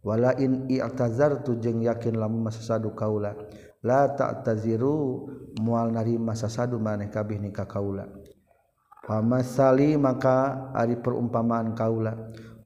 [0.00, 3.36] Wala in i'tazartu jeung yakin lamun masasadu kaula.
[3.84, 5.28] La ta'taziru
[5.60, 8.08] mual narima sasadu maneh kabeh nikah kaula.
[9.04, 12.14] Pamasali maka ari perumpamaan kaula.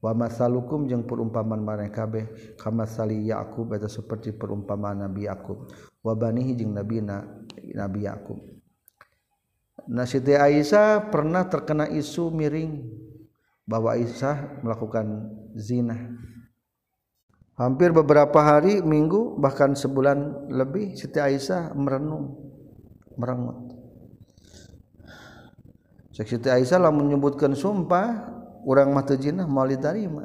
[0.01, 5.69] Wa masalukum jeung perumpamaan marekabeh kama sali Yakub eta seperti perumpamaan Nabi Yakub
[6.05, 7.25] wa banihi jeung nabina
[7.73, 8.57] Nabi Yakub
[9.87, 12.83] Nah Siti Aisyah pernah terkena isu miring
[13.63, 15.95] bahwa Aisyah melakukan zina.
[17.57, 22.35] Hampir beberapa hari, minggu, bahkan sebulan lebih Siti Aisyah merenung,
[23.15, 23.79] merengut.
[26.11, 28.35] Siti Aisyah lah menyebutkan sumpah
[28.65, 29.05] orang mah
[29.45, 30.23] mau diterima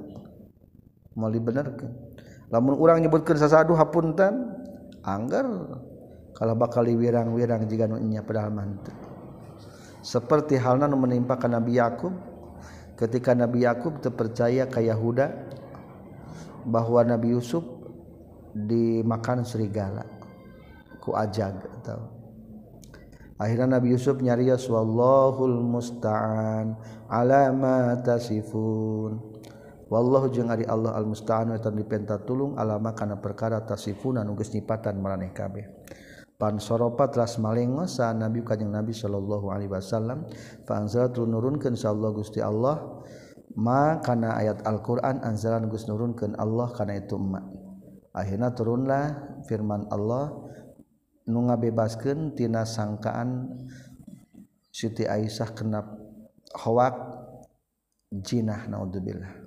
[1.19, 1.91] mau dibenarkan
[2.49, 4.53] lamun orang nyebutkan sasadu hapunten
[5.05, 5.45] anggar
[6.33, 8.93] kalau bakal wirang-wirang jika nunya padahal mantu
[10.03, 12.13] seperti halnya menimpa ke Nabi Yakub
[12.97, 15.31] ketika Nabi Yakub terpercaya ke Yahuda
[16.67, 17.63] bahwa Nabi Yusuf
[18.53, 20.05] dimakan serigala
[21.03, 22.22] ku ajag atau
[23.43, 26.79] akhirnya Nabi Yusuf nyarios wallahul musta'an
[27.11, 29.19] alama tasifun.
[29.91, 34.55] Wallahu jeung ari Allah al musta'an eta dipenta tulung alama kana perkara tasifuna nu geus
[34.55, 35.69] nyipatan maraneh kabeh.
[36.41, 40.27] Pan soropa telas malengos sa Nabi kanjeng Nabi sallallahu alaihi wasallam
[40.67, 43.05] fa anzalatun nurunkeun insyaallah Gusti Allah
[43.55, 47.45] ma kana ayat Al-Qur'an anzalan Gus nurunkeun Allah kana itu emak.
[48.17, 49.05] Akhirnya turunlah
[49.47, 50.35] firman Allah
[51.29, 53.59] nu ngabebaskeun tina sangkaan
[54.73, 55.85] Siti Aisyah kena
[56.57, 56.97] hawak
[58.09, 59.45] jinah naudzubillah.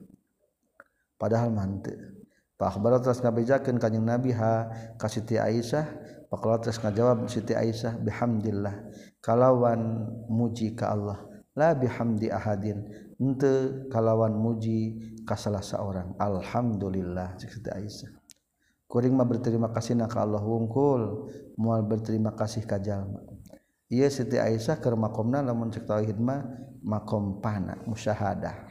[1.17, 2.15] Padahal mante
[2.55, 5.83] Pak terus ngabejakeun kanjeng Nabi ha ka Siti Aisyah?
[6.31, 8.75] Faqala terus ngajawab Siti Aisyah bihamdillah
[9.19, 11.19] kalawan muji ka Allah
[11.51, 12.87] la bihamdi ahadin.
[13.19, 14.95] Henteu kalawan muji
[15.27, 16.15] ka salah seorang.
[16.15, 18.24] Alhamdulillah Siti Aisyah.
[18.85, 23.21] kuring mah berterima kasih na ka Allah wungkul mual berterima kasih ka jalma.
[23.85, 26.41] Ieu Siti Aisyah keur makomna lamun cek tauhid mah
[26.81, 28.65] makom pana musyahadah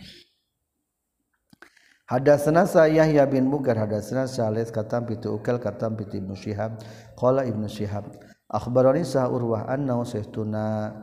[2.04, 6.76] Hadatsana Yahya bin Mugar hadatsana Salih katam pitu ukal katam piti Ibnu Syihab.
[7.16, 8.12] Qala Ibnu Syihab
[8.44, 11.00] akhbarani sa Urwah annahu saytuna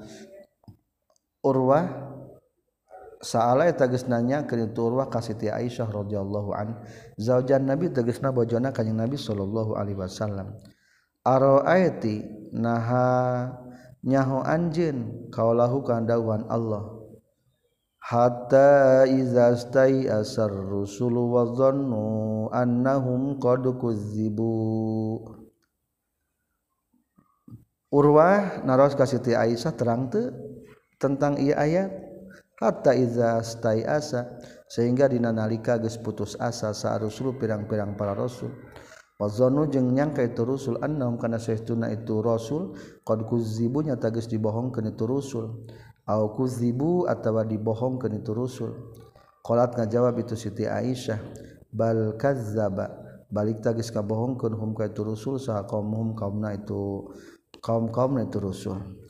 [1.41, 2.10] Urwah
[3.21, 6.81] saala teges nanya keturwah kasiti Aisyah rodyaallahu an
[7.21, 10.57] zaujan nabi tegesna bojona kanjing nabi sallallahu alaihi wasallam.
[11.21, 13.53] Aroaiti naha
[14.01, 16.97] nyaho anjin kaulahu kandawan Allah.
[18.01, 25.21] Hatta iza stai asar rusulu wa dhannu annahum qad kuzibu.
[27.93, 30.33] Urwah naros ka Siti Aisyah terang teu
[30.97, 32.00] tentang ieu ayat
[32.61, 34.37] hatta iza stai asa
[34.69, 38.53] sehingga dina nalika geus putus asa sa rusul pirang-pirang para rasul.
[39.17, 44.29] Wa zannu jeung nyangka itu rasul annahum kana sahtuna itu rasul qad kuzibu nyata geus
[44.29, 45.65] dibohongkeun itu rasul.
[46.05, 48.71] Au kuzibu atawa dibohongkeun itu rasul.
[49.41, 51.17] Qalat ngajawab itu Siti Aisyah
[51.73, 53.01] bal kazzaba.
[53.31, 57.09] Balik tagis kabohongkeun hum ka itu rasul saha kaum hum kaumna itu
[57.63, 59.00] kaum-kaumna itu rasul.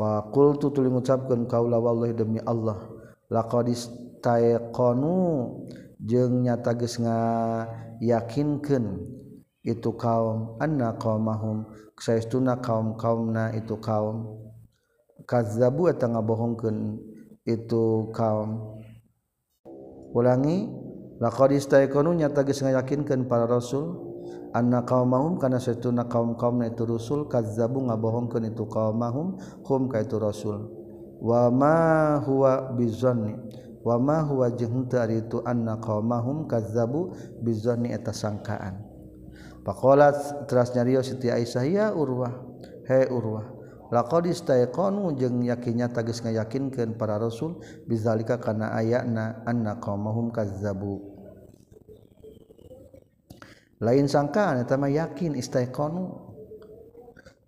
[0.00, 2.88] fakultu tuli mengucapkan kaula wallahi demi Allah
[3.28, 3.92] laqadis
[4.24, 5.60] taqanu
[6.00, 6.96] jeung nyata geus
[8.00, 9.04] yakinkeun
[9.60, 11.68] itu kaum anna qaumahum
[12.00, 14.40] saestuna kaum-kaumna itu kaum.
[15.28, 16.96] Kazzabu eta ngabohongkeun
[17.44, 18.80] itu kaum.
[20.16, 20.66] Ulangi
[21.20, 24.09] laqad taqanu nyata geus ngayakinkeun para rasul.
[24.50, 30.70] anna qaumahum kana satuna kaum-kaumna itu rasul kazzabu ngabohongkeun itu qaumahum hum ka itu rasul.
[31.20, 33.36] Wa ma huwa bizanni
[33.84, 37.12] wa ma huwa jeung ari itu anna qaumahum kazzabu
[37.44, 38.80] bizanni eta sangkaan.
[39.60, 42.32] Faqalat teras nyarios Siti Aisyah ya urwah
[42.88, 43.44] he urwah
[43.92, 51.19] laqad istaiqanu jeung yakinnya tagis ngayakinkeun para rasul bizalika kana ayana anna qaumahum kazzabu.
[53.80, 56.12] lain sangkaan eta mah yakin istaiqanu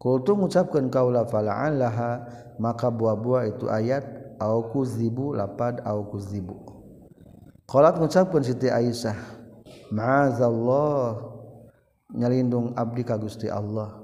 [0.01, 2.25] kultu ngucapkeun kaula fala'allaha
[2.57, 4.03] maka buah-buah itu ayat
[4.41, 6.57] au kuzibu lapad au kuzibu.
[7.69, 9.15] Qalat ngucapkeun Siti Aisyah
[9.95, 11.21] ma'azallah
[12.17, 14.03] nyalindung abdi ka Gusti Allah.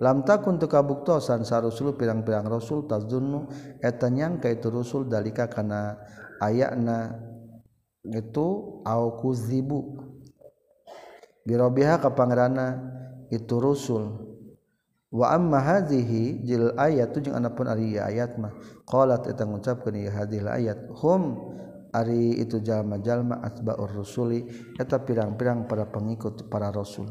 [0.00, 3.52] Lam takun teu kabuktosan sarusul pirang-pirang rasul tazunnu
[3.84, 6.00] eta nyangka itu rasul dalika kana
[6.40, 7.20] ayana
[8.04, 10.09] itu au kuzibu.
[11.46, 12.78] birobiha ka pangerana
[13.30, 14.10] itu rusul
[15.10, 18.54] wa amma hadhihi jil ayat jeung anapun ari ayat mah
[18.86, 21.50] qalat eta ngucapkeun ieu hadhil ayat hum
[21.90, 24.46] ari itu jalma-jalma atba'ur rusuli
[24.78, 27.10] eta pirang-pirang para pengikut para rasul.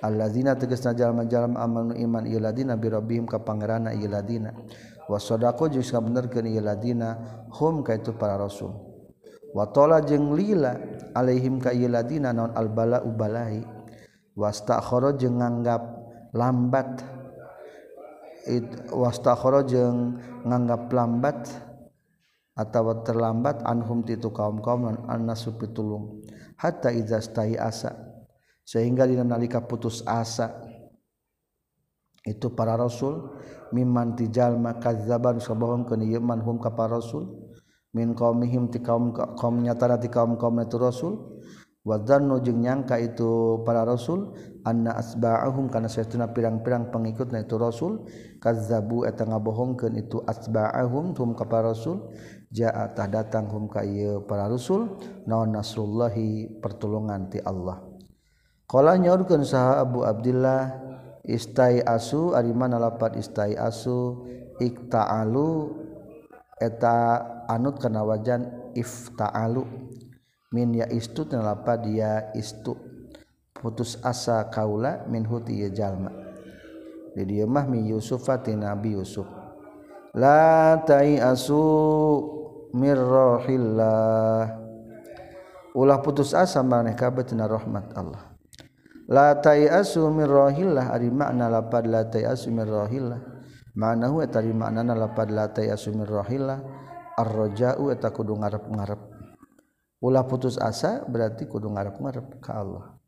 [0.00, 4.52] Alladzina tegasna jalma-jalma amanu iman ieu ladina bi rabbihim ka pangeranna ieu ladina.
[5.08, 7.16] Wa sadaqu jeung sabenerkeun ieu ladina
[7.56, 8.76] hum ka itu para rasul.
[9.56, 10.76] Wa tala jeung lila
[11.14, 13.62] alaihim kayiladina naon albala ubalahi
[14.36, 15.82] wastakhara jeung nganggap
[16.32, 17.02] lambat.
[18.48, 20.16] It wastakhara jeung
[20.48, 21.38] nganggap lambat
[22.56, 26.24] atawa terlambat anhum titu kaum-kaum non annasu pitulung
[26.56, 27.92] hatta idza stai asa.
[28.64, 30.62] Sehingga dina nalika putus asa.
[32.22, 33.34] Itu para rasul.
[33.70, 37.49] Mimman tijalma kadzaban sabohong kana yeman hum ka para rasul.
[37.96, 41.14] min qaumihim ti kaum kaum nyatana ti kaum kaum itu rasul.
[41.80, 44.36] Wa dzannu jeung nyangka itu para rasul
[44.68, 48.04] anna asba'ahum kana saytuna pirang-pirang pengikutna itu rasul
[48.36, 52.12] kazzabu eta ngabohongkeun itu asba'ahum tum ka para rasul
[52.52, 57.80] ja'a tah datang hum ka ieu para rasul naon nasrullahi pertolongan ti Allah.
[58.68, 60.76] Qala nyaurkeun saha Abu Abdullah
[61.24, 64.20] istai asu ari mana lapat istai asu?
[64.60, 65.48] Ikta'alu
[66.60, 69.64] eta anut kana wajan ifta'alu.
[70.52, 72.76] Min ya istu tan lapad dia istu.
[73.56, 76.12] Putus asa kaula min huti ya jalma.
[77.16, 79.26] Di dieu mah mi Yusuf ti Nabi Yusuf.
[80.14, 81.62] La tai asu
[82.74, 84.58] mirrahillah
[85.70, 88.30] ulah putus asa maneh kabeh tina rahmat Allah.
[89.10, 89.38] La
[89.74, 93.39] asu mirrahillah ari makna lapad la asu mirrahillah
[93.74, 96.60] manahu eta di maknana lapad la tayasumir rahila
[97.18, 99.00] arroja'u eta kudu ngarep-ngarep.
[100.00, 103.00] Ulah putus asa berarti kudu ngarep-ngarep ka Allah.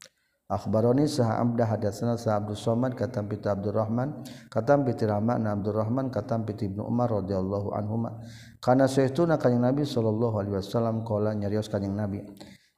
[0.52, 4.20] Akhbaroni saha abda hadatsana saha Abdus Somad katam piti Abdurrahman
[4.52, 8.20] katam piti Rama na Abdurrahman katam piti Ibnu Umar radhiyallahu anhuma.
[8.60, 12.20] Kana saytuna kanjing Nabi sallallahu alaihi wasallam qala nyarios kanjing Nabi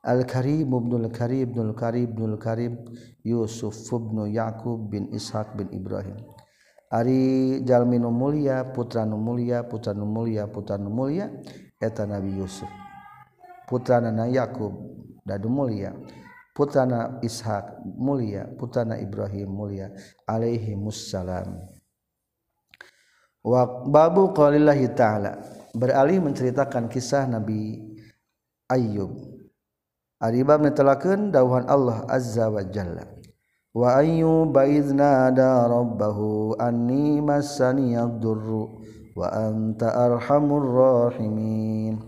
[0.06, 2.72] Al Karim Ibnul Karim Ibnul Karim Ibnul Karim
[3.26, 6.33] Yusuf ibnu Yaqub bin Ishaq bin Ibrahim.
[6.94, 11.26] Ari jalmi nu mulia putra nu mulia putra nu mulia putra nu mulia
[11.82, 12.70] eta Nabi Yusuf.
[13.66, 14.70] Putrana Yakub
[15.26, 15.90] dadu mulia.
[16.54, 19.90] Putrana Ishaq mulia putrana Ibrahim mulia
[20.22, 21.66] alaihi musallam
[23.42, 25.42] wa babu qaulillahi ta'ala
[25.74, 27.82] beralih menceritakan kisah Nabi
[28.70, 29.34] Ayyub.
[30.22, 33.13] Aribab netelakeun dawuhan Allah azza wa jalla
[33.74, 34.54] wa ayyub
[34.94, 38.78] nada rabbahu anni massani ad-durru
[39.18, 41.98] wa anta arhamur rahimin.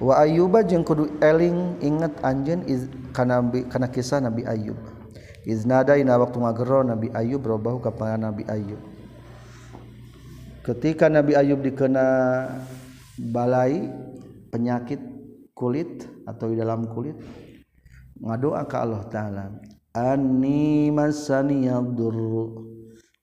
[0.00, 2.64] Wa ayyuba jeung kudu eling inget anjeun
[3.12, 4.78] kana kana kisah Nabi Ayyub.
[5.44, 8.80] Iznada ina waktu ngagero Nabi Ayyub rabbahu ka Nabi Ayyub.
[10.64, 12.48] Ketika Nabi Ayyub dikena
[13.20, 13.92] balai
[14.48, 15.04] penyakit
[15.52, 17.20] kulit atau di dalam kulit
[18.20, 19.44] ngadoa ke Allah taala
[19.90, 22.16] Ani masaniyadur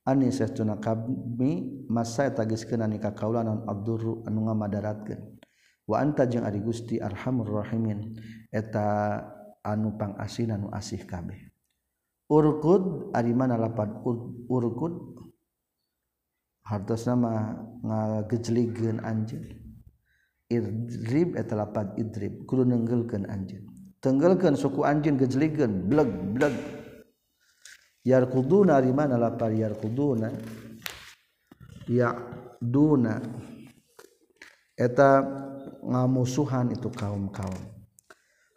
[0.07, 5.20] Ani sesuna kami masa tagiskeun ani ka kaula naon abdur anu ngamadaratkeun.
[5.84, 8.15] Wa anta jeung ari Gusti arhamur rahimin
[8.47, 9.20] eta
[9.68, 11.51] anu pangasih anu asih kabeh.
[12.32, 13.99] Urkud ari mana lapan
[14.47, 14.95] urkud
[16.63, 19.43] hartos nama ngagejligeun anjeun.
[20.47, 23.68] Idrib eta lapan idrib kudu nenggelkeun anjeun.
[24.01, 26.53] tenggelkan suku anjing gejeligen bleg bleg
[28.05, 30.31] yar kuduna di mana lapar yar kuduna
[31.89, 32.13] ya
[32.61, 33.19] duna
[34.77, 35.23] eta
[35.83, 37.77] ngamusuhan itu kaum kaum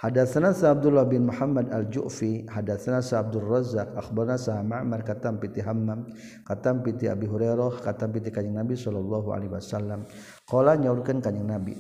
[0.01, 5.61] Hadatsana Sa Abdullah bin Muhammad Al-Ju'fi, hadatsana Sa Abdul Razzaq, akhbarana Sa Ma'mar katam piti
[5.61, 6.09] Hammam,
[6.41, 10.09] katam piti Abi Hurairah, katam piti Kanjeng Nabi sallallahu alaihi wasallam.
[10.49, 11.77] Qala nyaurkeun Kanjeng Nabi,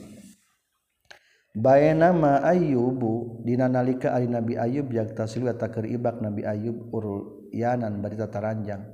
[1.50, 6.94] Bae nama ayyubu dina nalika ari Nabi Ayub yak tasil wa takir ibak Nabi Ayub
[6.94, 8.86] urul yanan bari tataranjang.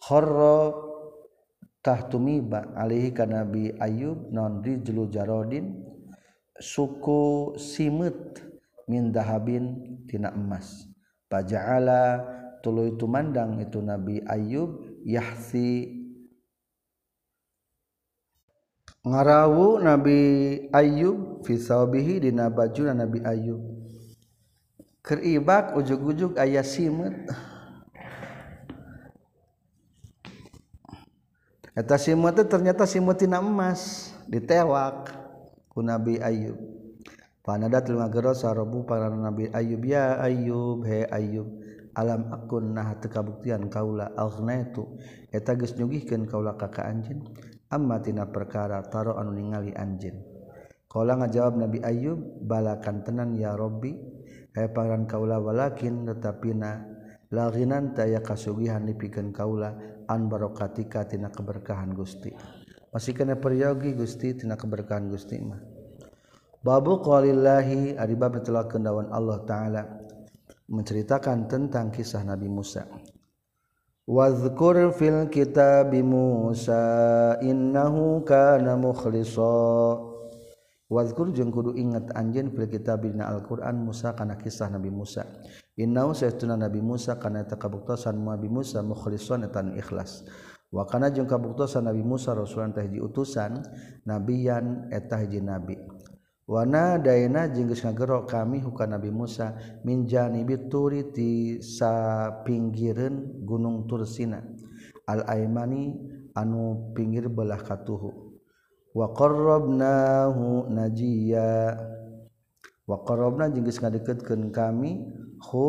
[0.00, 0.72] Kharra
[1.84, 5.84] tahtumiba alaihi ka Nabi Ayub non rijlu jarodin
[6.56, 8.40] suku simut
[8.88, 10.88] min dahabin tina emas.
[11.28, 12.24] Paja'ala
[12.64, 16.03] tuluy tumandang itu Nabi Ayub yahsi
[19.04, 20.20] ngarawu Nabi
[20.72, 23.60] Ayub fisabihi dina bajuna Nabi Ayub
[25.04, 27.12] keribak ujug-ujug ayah simet.
[31.76, 35.12] Eta simet ternyata simet tina emas ditewak
[35.68, 36.56] ku Nabi Ayub.
[37.44, 41.60] Panadatul magrosa rabbu para Nabi Ayub ya Ayub he Ayub
[41.94, 44.82] alam akun nah teu kabuktian kaula aghnaitu
[45.30, 47.20] eta geus nyugihkeun kaula ka ka anjeun.
[47.74, 50.22] ammatina perkara taro anu ningali anjin
[50.94, 53.98] kalau ngajawab Nabi Ayub balakan tenan ya Robbi
[54.54, 56.86] kaya pangeran kaula walakin tetapi na
[57.34, 59.74] laginan taya kasugihan dipikeun kaula
[60.06, 62.30] an barokatika tina keberkahan Gusti.
[62.94, 65.58] Masih kena peryogi Gusti tina keberkahan Gusti mah.
[66.62, 69.82] Babu qalillahi ari bab Allah taala
[70.70, 72.86] menceritakan tentang kisah Nabi Musa.
[74.04, 79.96] Wazkur fil kitab Musa innahu kana mukhlisa
[80.92, 85.24] Wazkur jeung kudu ingat anjeun fil kitab Al-Qur'an Musa kana kisah Nabi Musa.
[85.80, 90.28] Innahu saestuna Nabi Musa kana eta kabuktosan Nabi Musa mukhlisan eta ikhlas.
[90.68, 93.64] Wa kana jeung kabuktosan Nabi Musa rasulan teh utusan
[94.04, 95.80] nabiyan eta hiji nabi.
[96.44, 104.44] Wana dayana jenggus ngagerok kami huka Nabi Musa minjani bituri ti sa pinggiran Gunung Tursina
[105.08, 105.96] al aimani
[106.36, 108.36] anu pinggir belah katuhu
[108.92, 111.80] wa qarrabnahu najiya.
[112.84, 115.00] Wa qarrabna jenggus ngadeketkeun kami
[115.48, 115.68] hu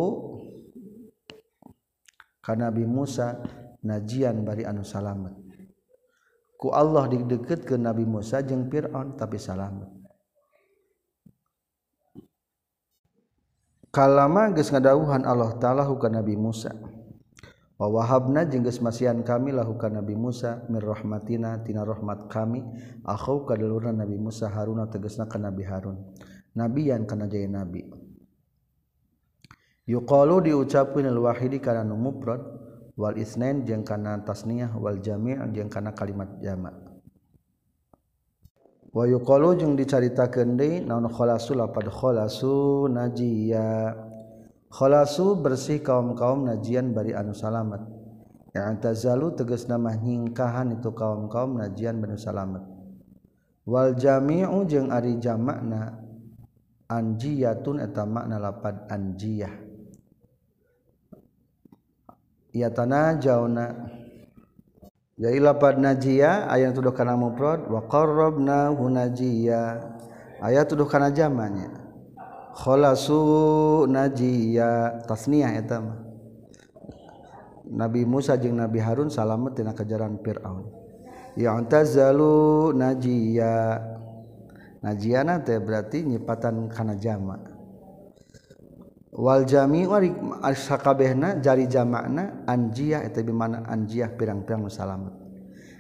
[2.44, 3.40] ka Nabi Musa
[3.80, 5.32] najian bari anu salamet.
[6.60, 9.95] Ku Allah dideketkeun Nabi Musa jeung Fir'aun tapi salamet.
[13.96, 16.76] kalama geus ngadawuhan Allah taala ka Nabi Musa.
[17.80, 22.60] Wa wahabna jeung geus masihan kami lahu ka Nabi Musa mir rahmatina tina rahmat kami
[23.08, 25.96] akhau ka dulurna Nabi Musa Haruna tegasna ka Nabi Harun.
[26.56, 27.84] Nabiyan kana jaya nabi.
[29.88, 32.42] Yuqalu diucapkeun al wahidi kana nu mufrad
[32.96, 36.85] wal isnain jeung kana tasniyah wal jami' jeung kana kalimat jama'
[39.04, 41.36] yuqalu jeung dicaritakan lapad naonkhola
[42.88, 43.92] najiya
[44.72, 47.84] kholasu bersih kaum-kaum najian bari anu salamet.
[48.56, 52.64] Yangantazalu tegas nama nyingkahan itu kaum-kaum najian benu salamet.
[53.68, 56.00] Waljamiu jeung ari jamakna
[56.88, 59.52] anjiyatun eta makna lapad anjiyah.
[62.56, 63.92] Ya tanah jauna
[65.16, 69.80] jadi lapad najia ayat tuduh kana mufrad wa qarrabna hunajia
[70.44, 71.86] ayat tuduh kana jamannya
[72.56, 75.04] khalasu najia.
[75.04, 76.00] Tasniyah eta mah
[77.66, 80.70] Nabi Musa jeung Nabi Harun salamet tina kejaran Firaun.
[81.36, 83.82] Ya'tazalu najia.
[84.86, 87.55] Najiana teh berarti nyipatan kana jama'
[89.16, 95.16] Waljami warkabehna jari jamakna anjiah itu mana anjiah pirang-pirang salamet.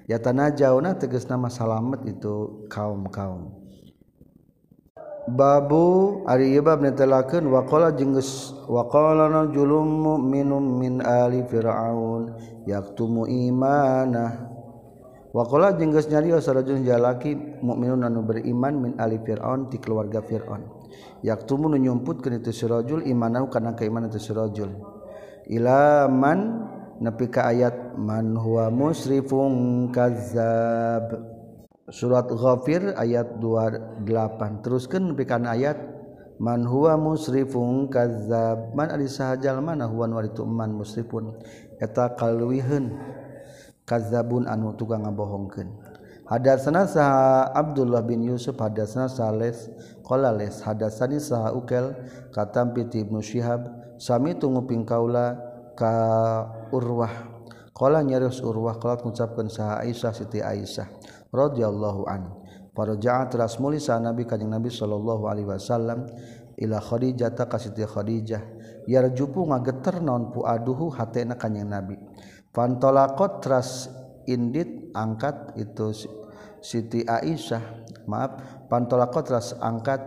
[0.07, 3.51] Ya tanah jauna teges nama salamet itu kaum-kaum.
[5.27, 14.47] Babu ari bab netelakeun waqala jeung geus waqala rajulun mu'minun min ali fir'aun yaktumu imanah.
[15.35, 16.47] Waqala jeung geus nyarios
[16.87, 20.84] jalaki mukminun anu beriman min ali fir'aun ti keluarga fir'aun.
[21.23, 24.73] yaktumu nu nyumputkeun itu sirajul imanahu kana keimanan itu sirajul
[25.49, 26.65] ilaman
[26.99, 31.35] nepi ka ayat man huwa musrifun kazzab.
[31.85, 35.77] Surat ghafir ayat 28 teruskan nepi kana ayat
[36.41, 38.73] man huwa musrifun kazzab.
[38.73, 39.85] Man ari sahajal mana?
[39.85, 41.37] Huwa waritu man musrifun.
[41.77, 42.95] Eta kalwiheun.
[43.85, 45.84] Kazzabun anu tukang ngabohongkeun.
[46.25, 49.69] Hadatsana saha Abdullah bin Yusuf hadatsana Sales
[50.01, 51.93] qala les hadatsani saha Ukel
[52.33, 53.69] katam piti Ibnu Syihab
[54.01, 55.37] sami tunguping kaula
[55.77, 55.93] ka
[56.73, 57.13] Urwah.
[57.77, 60.89] Qala nyaris Urwah qala ngucapkeun saha Aisyah Siti Aisyah
[61.29, 62.45] radhiyallahu an
[62.75, 66.11] Paraja'at teras muli sa Nabi kanjing Nabi sallallahu alaihi wasallam
[66.59, 68.43] ila Khadijah ta ka Siti Khadijah.
[68.89, 71.95] Yarjupu ngageter naon puaduhu hatena kanjing Nabi.
[72.51, 73.87] Fantolaqat teras
[74.27, 75.93] indit angkat itu
[76.65, 77.61] Siti Aisyah
[78.09, 80.01] maaf pantolakotras angkat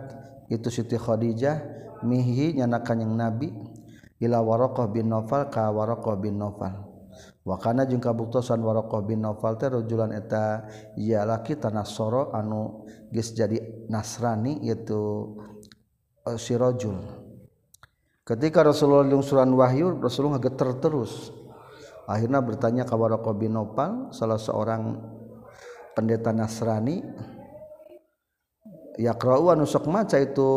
[0.51, 3.49] itu Siti Khadijah mihi nyanakan yang Nabi
[4.19, 6.87] ila Warokoh bin Nofal ka Warokoh bin Nofal.
[7.47, 10.67] Wakana jeung kabuktosan Warokoh bin Nofal teh rujulan eta
[10.99, 15.33] ieu laki tanah soro anu geus jadi Nasrani yaitu
[16.27, 16.99] eh, si rojul
[18.27, 21.38] ketika Rasulullah lungsuran wahyu Rasulullah geter terus.
[22.09, 24.97] Akhirnya bertanya ke Warokoh bin Nopal salah seorang
[25.93, 27.05] pendeta Nasrani
[28.97, 30.49] yakra'u anu sok maca itu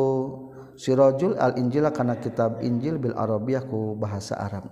[0.80, 4.64] sirajul al injila kana kitab Injil bil Arabiyah ku bahasa Arab.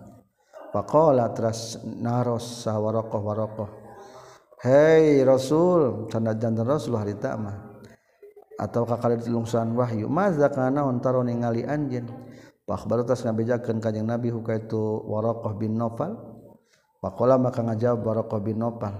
[0.70, 3.20] Faqala teras naros sah Warokoh.
[3.20, 3.70] Warokoh
[4.60, 7.80] Hei Rasul tanda jantan Rasul harita mah
[8.60, 10.04] atau kakali lungsuran wahyu?
[10.06, 12.06] Maza kana ontaro ningali anjeun
[12.68, 14.78] Pak baru tas ngabejakeun kanjing Nabi huka itu
[15.08, 16.29] Warokoh bin Nofal
[17.00, 18.92] Pakola maka ngajawab Warokoh bin Nopal.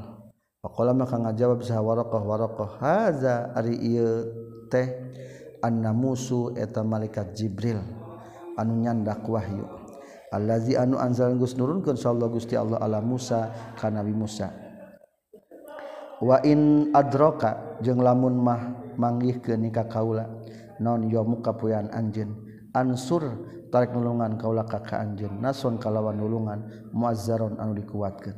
[0.65, 2.81] Pakola maka ngajawab sah Warokoh Warokoh.
[2.81, 4.25] Haza ari iya
[4.73, 4.89] teh
[5.61, 7.77] anna musu eta malaikat Jibril
[8.57, 9.69] anu nyandak wahyu.
[10.33, 14.49] Allazi anu anzalan Gus nurunkeun sallallahu Gusti Allah ala Musa ka Nabi Musa.
[16.25, 20.29] Wa in adroka jeung lamun mah manggih ke nikah kaula
[20.81, 27.59] non yo muka puyan anjeun ansur tarik nulungan kaula kakak anjen nasun kalawan nulungan muazzaron
[27.59, 28.35] anu dikuatkan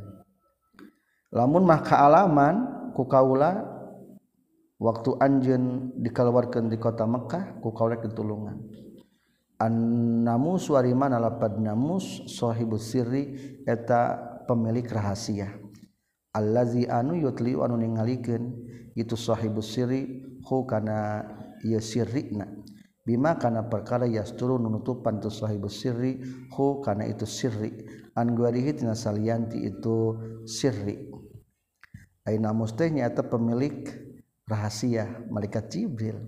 [1.33, 2.57] lamun mah kealaman
[2.93, 3.65] ku kaula
[4.77, 8.61] waktu anjen dikaluarkan di kota Mekkah ku kaula ketulungan
[9.63, 14.19] annamus wari mana lapad namus sahibus sirri eta
[14.51, 15.55] pemilik rahasia.
[16.35, 18.43] Allazi anu yutli anu ningalikeun
[18.99, 21.23] itu sahibus sirri hu kana
[21.63, 22.49] ieu sirrina.
[23.03, 26.23] Bima kana perkara yasturun nunutupan tushohibu sirri
[26.55, 27.75] hukana itu sirri
[28.15, 30.15] anguarihi tina salianti itu
[30.47, 31.11] sirri
[32.23, 33.91] Aina mustenya eta pemilik
[34.47, 36.23] rahasia malaikat Jibril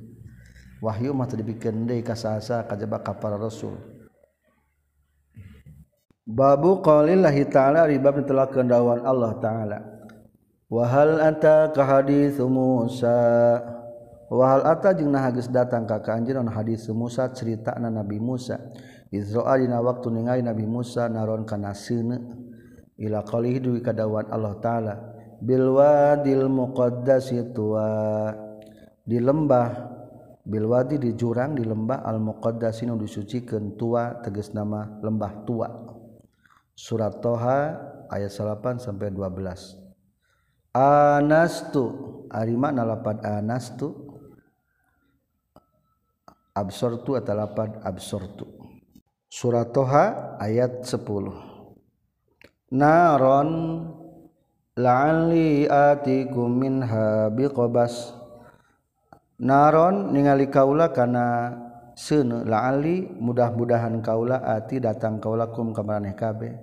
[0.85, 3.81] Wahyu mah dibikin deui ka sahasa kajaba ka para rasul.
[6.29, 9.79] Babu qaulillahi ta'ala ribab telah kendawan Allah taala.
[10.69, 13.65] Wa hal ata ka hadis Musa.
[14.33, 18.61] Wa hal ata jeung nah geus datang ka anjeun hadis Musa ceritana Nabi Musa.
[19.15, 22.19] Izra'a dina waktu ningali Nabi Musa naron kana seuneu
[22.99, 24.95] ila qalihi duwi kadawan Allah taala.
[25.39, 28.33] Bil wadil muqaddas tuwa.
[29.05, 29.95] Di lembah
[30.45, 35.73] Bilwadi di jurang di lembah al-muqaddasin disucikan tua tegas nama lembah tua
[36.77, 37.73] surat Toha
[38.13, 41.85] ayat 8 sampai 12 anastu
[42.29, 44.04] ari mana lapad anastu
[46.55, 48.47] absortu atau lapad absortu.
[49.27, 51.55] Surat Toha ayat 10
[52.71, 53.51] naron
[54.79, 58.15] la'ali atikum minha biqabas.
[59.43, 61.51] Naron ningali kaula kana
[61.99, 66.55] seuneu la'ali mudah-mudahan kaula ati datang kaula kum ka maraneh kabeh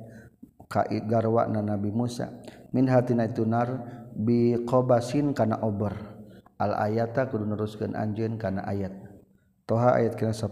[0.72, 2.32] ka garwa na Nabi Musa.
[2.72, 3.68] Min hatina itu nar
[4.16, 5.92] biqabasin kana obor
[6.56, 9.11] al ayata kudu neruskeun anjeun kana ayat.
[9.72, 10.52] Toha ayat kena 10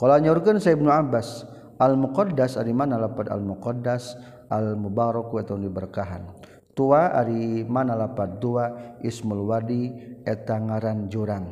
[0.00, 1.44] qala nyorkeun sa Ibnu Abbas
[1.76, 4.16] al muqaddas ari mana lapad al muqaddas
[4.48, 6.32] al mubarak wa diberkahan.
[6.76, 8.96] Tua ari mana lapad dua?
[9.00, 9.92] Ismul wadi
[10.24, 11.48] eta ngaran jurang.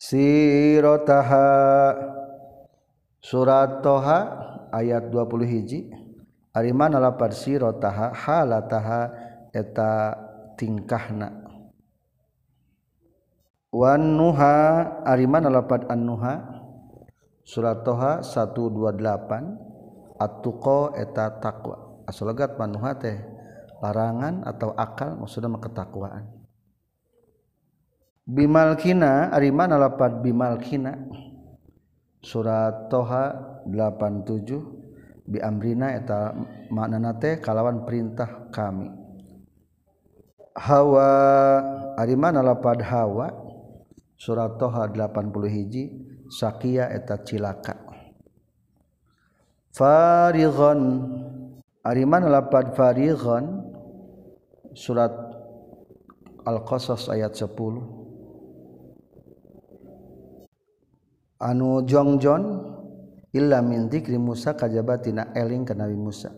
[0.00, 1.46] Sirotaha
[3.20, 4.20] surat toha
[4.72, 5.92] ayat 20 hiji.
[6.52, 9.08] Ari mana lapad sirotaha halataha
[9.52, 10.16] eta
[10.56, 11.41] tingkahna
[13.72, 16.44] wan nuha ari mana lapad an-nuha
[17.40, 23.16] surat toha 128 at-tuqa eta takwa asalogat manuha teh
[23.82, 26.30] larangan atau akal maksudnya ketakwaan.
[28.22, 30.94] Bimalkina ari mana lapat bimalkina
[32.22, 33.34] surat toha
[33.66, 36.30] 87 bi amrina eta
[36.70, 38.86] maknana teh kalawan perintah kami.
[40.54, 41.10] Hawa
[41.98, 43.41] ari mana lapad hawa
[44.22, 45.90] surat Toha 80 hiji
[46.30, 47.74] Sakia eta cilaka.
[49.74, 50.80] Farighon.
[51.82, 53.66] Ariman lapad Farighon?
[54.78, 55.10] Surat
[56.46, 57.50] Al-Qasas ayat 10
[61.42, 62.42] Anu jongjon
[63.34, 66.30] illa min dzikri Musa kajabatina eling ka Nabi Musa.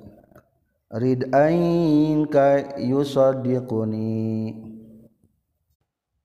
[0.89, 4.74] Rid ain ka yusaddiquni.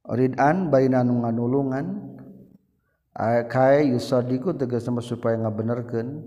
[0.10, 2.18] Ridan baina nu nganulungan
[3.46, 6.26] kae yusadiku tegas nama supaya ngabenerkeun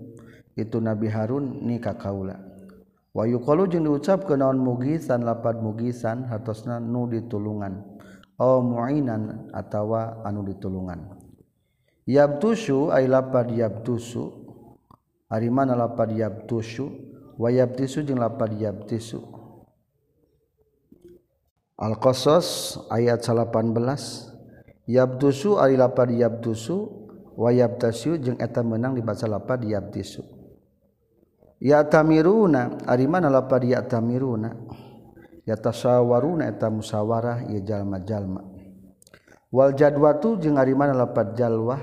[0.55, 2.39] itu Nabi Harun ni ka kaula.
[3.13, 7.83] Wa yuqalu jeung diucapkeun naon mugisan lapad mugisan hartosna nu ditulungan.
[8.39, 11.19] Au muinan atawa anu ditulungan.
[12.07, 14.43] yabtusu ay lapad yabtushu.
[15.29, 16.89] Ari mana lapad yabtushu?
[17.37, 19.32] Wa yabtisu jeung lapad yabtisu.
[21.73, 24.33] Al-Qasas ayat 18
[24.83, 27.07] Yabdusu ari lapad yabdusu
[27.39, 30.21] wa yabtasu jeung eta meunang dibaca lapad yabtisu.
[31.63, 34.51] Yatamiruna ari mana lapad yatamiruna?
[35.47, 38.43] Yatasawaruna eta musawarah ieu jalma-jalma.
[39.49, 41.79] Wal jadwatu jeung ari mana lapad jalwah?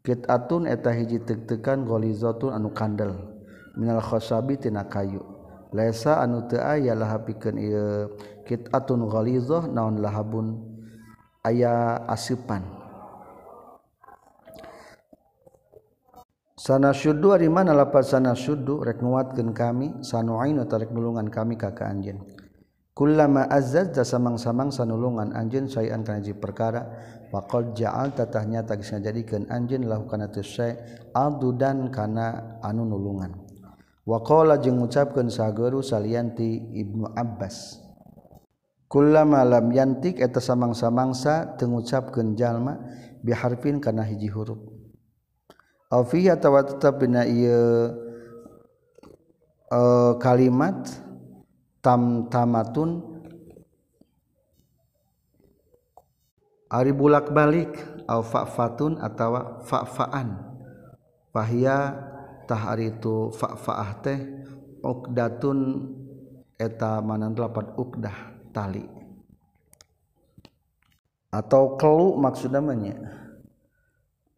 [0.00, 3.12] Kit'atun eta hiji tek-tekan golizatun anu kandel
[3.74, 5.20] minal khasabi tina kayu.
[5.74, 8.14] Laisa anu teu aya lahapikeun ieu
[8.50, 10.58] kitun ghalizoh naon lahabun?
[11.46, 12.66] Aya asipan.
[16.58, 21.72] Sana syuddu ari mana lapas sana syuddu rek nguatkeun kami sanuain tarek nulungan kami ka
[21.72, 22.20] ka anjeun
[22.92, 26.84] kullama azzaz da samang-samang sanulungan anjeun sayan kana hiji perkara
[27.32, 30.76] faqad ja'al tatahnya tagis ngajadikeun anjeun lahu kana teu syai
[31.16, 33.32] adudan kana anu nulungan.
[34.04, 37.80] Wa qala jeung ngucapkeun saguru salianti ibnu abbas.
[38.98, 42.74] Lama malam yantik eta samang-samangsa tengucapkan jalma
[43.22, 44.58] biharfin karena hiji huruf.
[45.90, 46.98] Tawa tetap
[50.18, 50.90] kalimat
[51.78, 53.10] tamtamatun
[56.70, 60.38] Ari bulak-balik au fa'fatun atau fa'fa'an.
[61.34, 61.98] Fahia
[62.46, 64.18] tah ari itu fa'fa'ah teh
[64.78, 65.58] uqdatun
[66.54, 68.84] eta manan lapan uqdah tali.
[71.30, 72.98] Atau kelu maksud namanya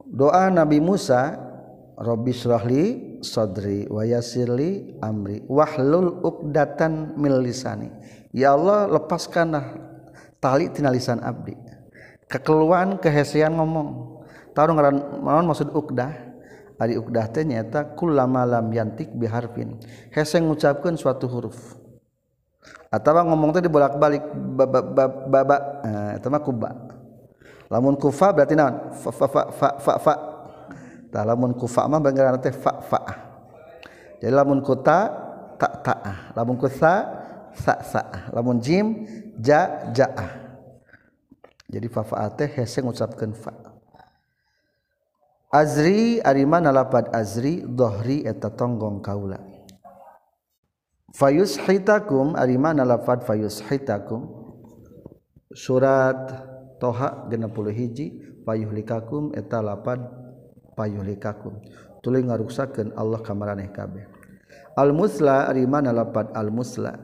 [0.05, 1.41] doa Nabi Musa
[1.97, 2.85] Robbi syrahli
[3.23, 7.89] sodri wayasirli amri wahlul uqdatan mil lisani.
[8.35, 9.77] Ya Allah lepaskanlah
[10.43, 11.55] tali tina lisan abdi.
[12.27, 14.19] Kekeluan kehesian ngomong.
[14.57, 16.33] Taruh ngaran naon maksud uqdah?
[16.81, 19.79] Ari uqdah teh nyaeta kullama lam yantik biharfin.
[20.11, 21.79] Hese ngucapkeun suatu huruf.
[22.93, 24.21] Atawa ngomong teh dibolak-balik
[24.53, 25.57] baba baba
[26.13, 26.71] eta mah kuba.
[27.73, 28.93] Lamun kufa berarti naon?
[28.93, 30.15] Fa fa fa fa fa
[31.25, 33.01] lamun kufa mah banggaran teh fa fa.
[34.21, 35.09] Jadi lamun kuta
[35.57, 36.93] tak ta'ah lamun kusa
[37.57, 38.29] sa sa.
[38.37, 39.09] Lamun jim
[39.41, 40.45] ja ja'ah
[41.73, 43.57] jadi fa fa teh hese ngucapkeun fa.
[45.53, 49.52] Azri ari mana lapad azri dohri eta tonggong kaula
[51.13, 54.29] fayus hitakum ari mana lafad fayus hitakum
[55.53, 56.19] surat
[56.81, 60.03] toha genepuluh hiji payuhlikakum eta lapad
[60.75, 61.63] payuhlikakum
[62.03, 64.05] tuluy ngaruksakeun Allah ka maraneh kabeh.
[64.75, 66.99] Al musla ari mana lapad al musla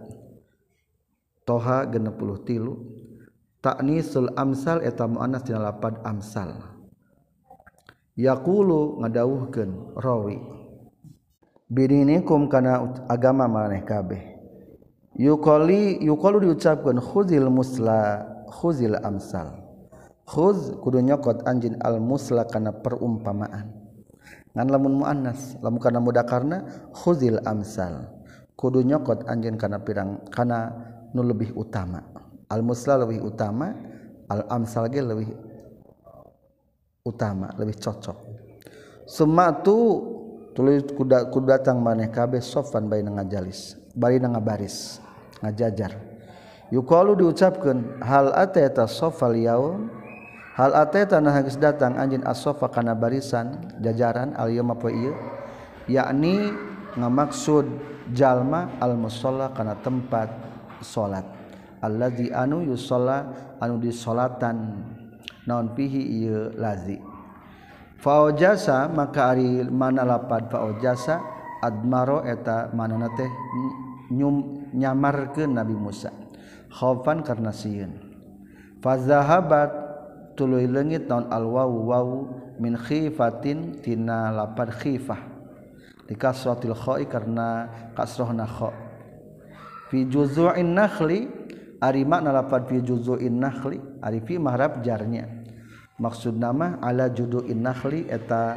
[1.47, 2.75] toha genepuluh tilu.
[3.59, 6.79] Taknisul amsal eta muannas dina lapad amsal.
[8.15, 10.39] Yaqulu ngadawuhkeun rawi.
[11.69, 14.41] Birinikum kana agama maneh kabeh.
[15.19, 19.65] Yuqali yuqalu diucapkeun khuzil musla khuzil amsal.
[20.29, 23.73] Khuz kudu nyokot anjin al musla kana perumpamaan.
[24.53, 28.15] Ngan lamun muannas lamun kana mudakarna khuzil amsal.
[28.55, 30.73] Kudu nyokot anjin kana pirang kana
[31.13, 32.05] nu lebih utama.
[32.49, 33.75] Al musla lebih utama
[34.29, 35.35] al amsal ge lebih
[37.03, 38.19] utama lebih cocok.
[39.09, 40.18] Sumatu
[40.59, 44.99] tulis kuda kudu datang maneh kabeh sofan nang ngajalis bari ngabaris
[45.39, 45.95] ngajajar.
[46.75, 49.87] Yuqalu diucapkeun hal atata sofal yaum
[50.59, 55.15] hal atata nah geus datang anjeun as-sofa kana barisan jajaran al yaum apa ieu?
[55.87, 56.51] Yakni
[56.99, 57.65] ngamaksud
[58.11, 60.29] jalma al musalla kana tempat
[60.83, 61.25] salat
[61.79, 63.31] allazi anu yusalla
[63.63, 64.83] anu disolatan.
[65.49, 67.08] Naon pihi ieu lazi?
[67.99, 71.21] faojasa maka ari mana lapad faojasa
[71.63, 73.31] admaro eta manana teh
[74.15, 76.15] nyum nyamar ke Nabi Musa.
[76.69, 77.97] Khaufan karena sieun.
[78.79, 79.71] Fazahabat
[80.39, 82.11] tuluy leungit naon alwau wau
[82.61, 85.19] min khifatin tina lapad khifah.
[86.09, 88.73] Dikasratil kha'i karena kasrohna kha
[89.89, 91.29] fi juzu'in nakhli
[91.81, 95.38] ari makna lapad fi juzu'in nakhli ari fi mahrab jarnya.
[95.99, 98.57] maksud nama ala judu innahli eta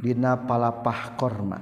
[0.00, 1.60] dina palapah korma.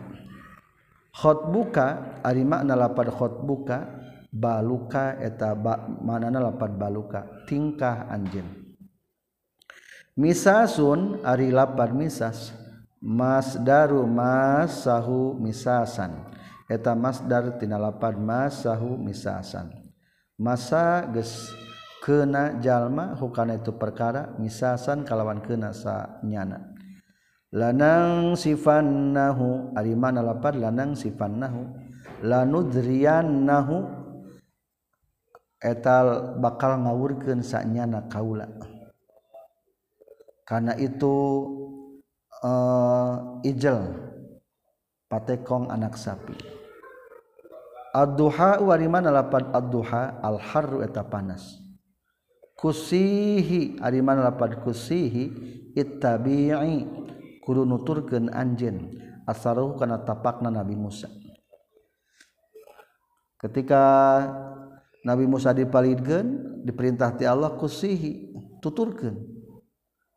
[1.15, 4.03] Khotbuka ari makna lapad khotbuka
[4.35, 7.47] baluka eta ba, manana lapad baluka.
[7.47, 8.75] Tingkah anjeun.
[10.19, 12.51] Misasun ari lapad misas.
[12.99, 16.35] Masdaru masahu misasan.
[16.67, 19.71] Eta masdar tina lapad masahu misasan.
[20.35, 21.55] Masa geus
[22.05, 26.77] kena jalma hukana itu perkara misasan kalawan kena sa nyana.
[27.49, 31.65] Lanang sifannahu ari mana lapar lanang sifannahu.
[32.21, 33.89] Lanudriyannahu
[35.65, 38.53] etal bakal ngawurkeun sa nyana kaula.
[40.45, 41.17] Karena itu
[42.45, 43.81] uh, ijel
[45.09, 46.37] patekong anak sapi.
[47.97, 51.64] Ad-duha wari mana lapad ad-duha al-harru eta panas.
[52.55, 55.31] kusihi ariman lapad kusihi
[55.75, 56.87] ittabi'i
[57.43, 58.95] kudu nuturkeun anjeun
[59.29, 61.11] asaruh kana tapakna Nabi Musa.
[63.41, 63.83] Ketika
[65.05, 68.33] Nabi Musa dipalidkeun diperintah ti Allah kusihi
[68.65, 69.21] tuturkeun.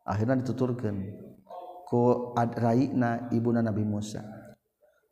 [0.08, 0.96] Akhirnya dituturkeun
[1.84, 4.24] ku raina ibuna Nabi Musa.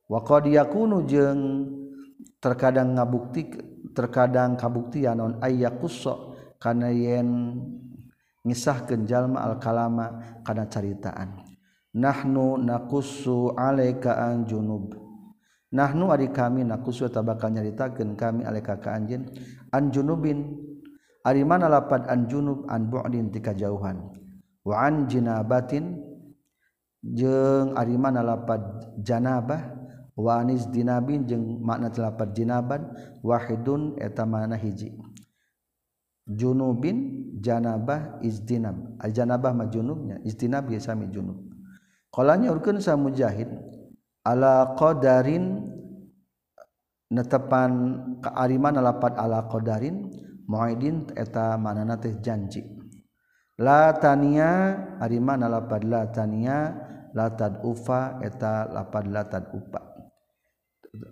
[0.09, 1.41] Wa qad yakunu jeung
[2.41, 3.43] terkadang ngabukti
[3.93, 6.36] terkadang kabuktian non ayyakussa
[6.67, 7.63] kana yen
[8.43, 11.47] ngisah kenjallma al-kalama kana caritaan.
[11.95, 14.99] Nahnu nakusu alekaan junub.
[15.71, 19.31] Nahnu ari kami nakusu eta bakal nyaritakeun kami alaika ka anjeun
[19.71, 20.59] an junubin.
[21.23, 23.99] Ari mana lapad an junub an bu'din ti kajauhan.
[24.67, 26.03] Wa an jinabatin
[27.03, 28.63] jeung ari mana lapad
[28.99, 29.79] janabah.
[30.17, 32.91] Wa anis dinabin jeung makna lapad jinaban.
[33.23, 35.06] Wahidun eta mana hiji.
[36.27, 38.99] junubin janabah izdinab.
[38.99, 41.39] Al janabah mah junubnya izdinab ya sami junub.
[42.11, 43.49] Qolanya urkeun sa mujahid
[44.27, 45.63] ala qadarin
[47.07, 47.71] netepan
[48.19, 50.11] keariman lapat ala qadarin
[50.51, 52.67] muaidin eta manana teh janji.
[53.57, 56.77] La tania ariman lapad la tania
[57.17, 59.81] latad ufa eta lapad latad upa.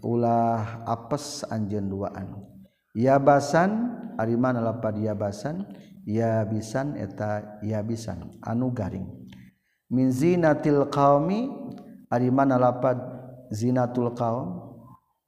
[0.04, 2.44] Ulah apes anjeun duaan.
[2.92, 5.64] Yabasan Ariman lapad yabasan
[6.04, 8.38] yabisan eta yabisan.
[8.44, 9.08] Anu garing.
[9.88, 11.48] Min zinatil qaumi
[12.12, 12.98] ariman lapad
[13.52, 14.78] zinatul qaum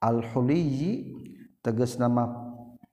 [0.00, 1.16] al huliyi
[1.64, 2.30] tegas nama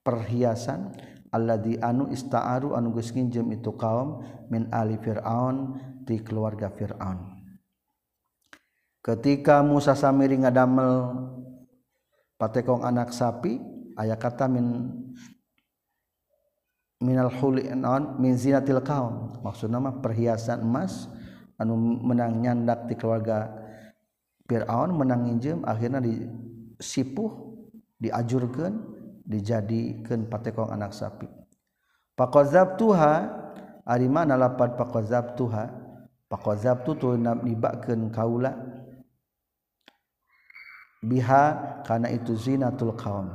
[0.03, 0.93] perhiasan
[1.33, 4.21] alladzi anu ista'aru anu geus nginjem itu kaum
[4.53, 7.33] min ali fir'aun ti keluarga fir'aun.
[9.03, 11.11] Ketika Musa samiri ngadamel
[12.39, 13.59] patekong anak sapi
[13.99, 14.93] aya kata min
[17.03, 19.43] minal huli on min zinatil kaum.
[19.43, 21.11] Maksud nama perhiasan emas
[21.59, 23.51] anu menang nyandak di keluarga
[24.47, 27.31] Fir'aun menang nginjem akhirnya disipuh
[27.99, 28.75] diajurkan
[29.27, 31.27] dijadikan patekong anak sapi.
[32.13, 33.27] Pakozab tuha
[33.87, 35.71] ari mana lapan pakozab tuha
[36.27, 38.53] pakozab tu tu nibakeun kaula
[41.03, 41.43] biha
[41.83, 43.31] karena itu zinatul kaum.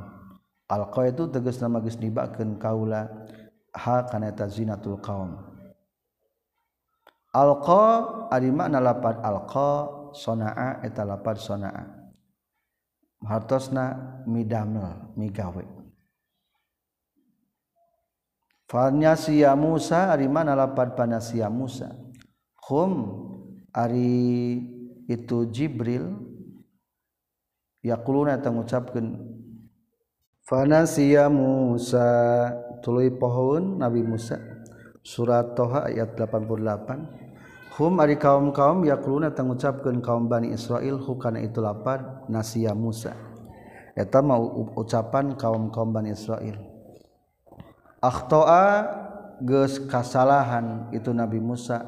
[0.69, 3.09] Alqa itu tegas nama geus nibakeun kaula.
[3.73, 5.49] hakanaeta zinatul kaum
[7.33, 7.85] alqa
[8.33, 11.85] ari makna lapad alqa sonaa eta lapad sonaa.
[13.19, 15.65] Hartosna midamel migawe.
[18.69, 21.91] Falnya siya Musa ari mana lapad panasia Musa.
[22.69, 22.93] Hum
[23.75, 24.61] ari
[25.09, 26.15] itu Jibril
[27.81, 29.19] yaquluna tangucapkeun
[30.45, 32.07] fanasiya Musa
[32.81, 34.39] tuluy pohon Nabi Musa.
[34.99, 42.27] Surat Toha ayat 88 hum ari kaum-kaum yakluna tengucapkeun kaum Bani Israil hukana itu lapad
[42.27, 43.15] nasia Musa.
[43.95, 44.43] Eta mau
[44.75, 46.69] ucapan kaum-kaum Bani Israil
[47.99, 48.87] akhtoa
[49.43, 51.83] geus kasalahan itu Nabi Musa.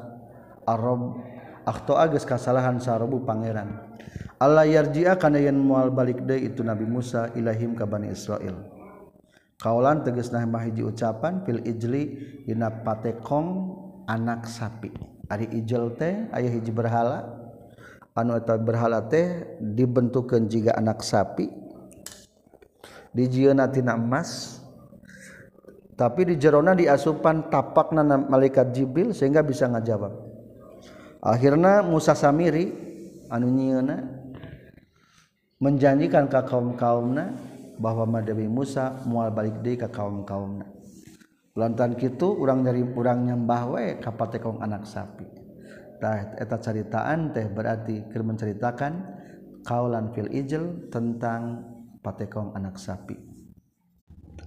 [0.62, 1.18] Arab
[1.66, 3.92] akhtoa geus kasalahan sarobu pangeran.
[4.38, 8.81] Allah yarji'a kana yen moal balik deui itu Nabi Musa ilahim ka Bani Israil
[9.62, 12.18] kaulan teges nah hiji ucapan pil ijli
[12.50, 13.78] dina patekong
[14.10, 14.90] anak sapi.
[15.30, 17.38] Ari ijel teh aya hiji berhala.
[18.18, 21.46] Anu eta berhala teh dibentukkeun jiga anak sapi.
[23.14, 24.58] Dijieuna tina emas.
[25.94, 30.10] Tapi di jerona diasupan tapakna malaikat jibril sehingga bisa ngajawab.
[31.22, 32.74] Akhirnya Musa Samiri
[33.30, 34.02] anu nyieuna
[35.62, 37.51] menjanjikan ka kaum kaumna
[37.82, 40.62] bahwa Madewi Musa mual balik deui ke kaum-kaum
[41.52, 45.28] Lantan gitu urang dari urang nyembah we ka patekong anak sapi.
[46.00, 48.92] Tah eta caritaan teh berarti keur menceritakan
[49.60, 51.60] kaulan fil ijl tentang
[52.00, 53.31] patekong anak sapi.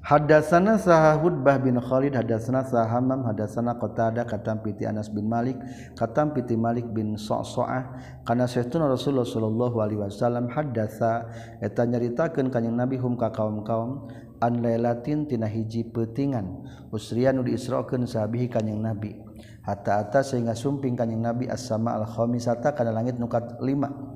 [0.06, 5.58] Hadatsana saha Hudbah bin Khalid hadatsana saha Hammam hadatsana Qatadah katam piti Anas bin Malik
[5.98, 11.26] katam piti Malik bin Sa'sa'ah kana sayyiduna Rasulullah sallallahu alaihi wasallam hadatsa
[11.58, 14.06] eta nyaritakeun kanjing Nabi hum ka kaum-kaum
[14.46, 19.18] an lailatin tina hiji peutingan usrian nu diisrokeun sahabihi kanjing Nabi.
[19.66, 24.16] Hatta atas sehingga sumping kanjing Nabi as-sama al-khamisata kana langit nukat 5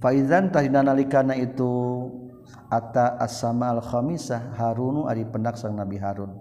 [0.00, 1.99] faizan tahdina nalikana itu
[2.70, 6.38] Atta asama al-khamisah Harunu ari pendak sang Nabi Harun.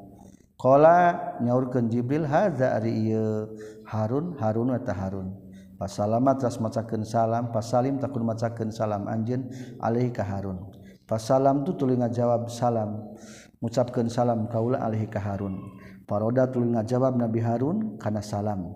[0.62, 3.50] Qala nyaurkeun Jibril hadza ari ieu
[3.90, 5.34] Harun Harun eta Harun.
[5.80, 9.50] Pasalamat ras macakeun salam, pasalim takun macakeun salam anjeun
[9.82, 10.70] alaihi ka Harun.
[11.10, 13.02] Pasalam tu tuluy ngajawab salam.
[13.60, 15.60] ngucapkeun salam kaula alaihi ka Harun.
[16.08, 18.72] Paroda tuluy ngajawab Nabi Harun kana salam.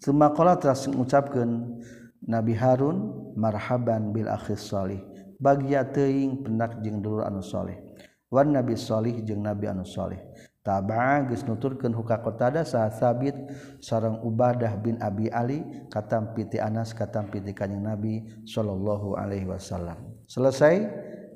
[0.00, 1.80] Suma qala teras ngucapkeun
[2.28, 5.00] Nabi Harun marhaban bil akhis salih.
[5.40, 7.80] bagia teing pendak jeung dulur anu saleh
[8.26, 10.18] Wan Nabi saleh jeung Nabi anu saleh
[10.66, 13.38] taba geus nuturkeun huka qatada sa sabit
[13.78, 19.94] sareng Ubadah bin Abi Ali katam piti Anas katam piti kanjing Nabi sallallahu alaihi wasallam.
[20.26, 20.82] Selesai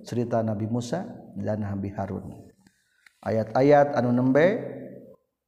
[0.02, 1.06] cerita Nabi Musa
[1.38, 2.50] dan Nabi Harun.
[3.22, 4.58] Ayat-ayat anu nembe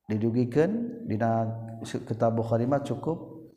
[0.06, 1.50] didugikan dina
[1.82, 3.50] kitab Bukhari mah cukup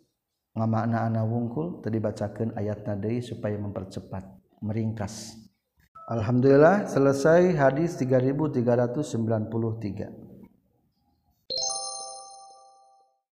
[0.57, 4.34] ngamakna ana wungkul tadi bacakeun ayat nadei supaya mempercepat.
[4.65, 5.37] Meringkas.
[6.09, 10.24] Alhamdulillah selesai hadis 3393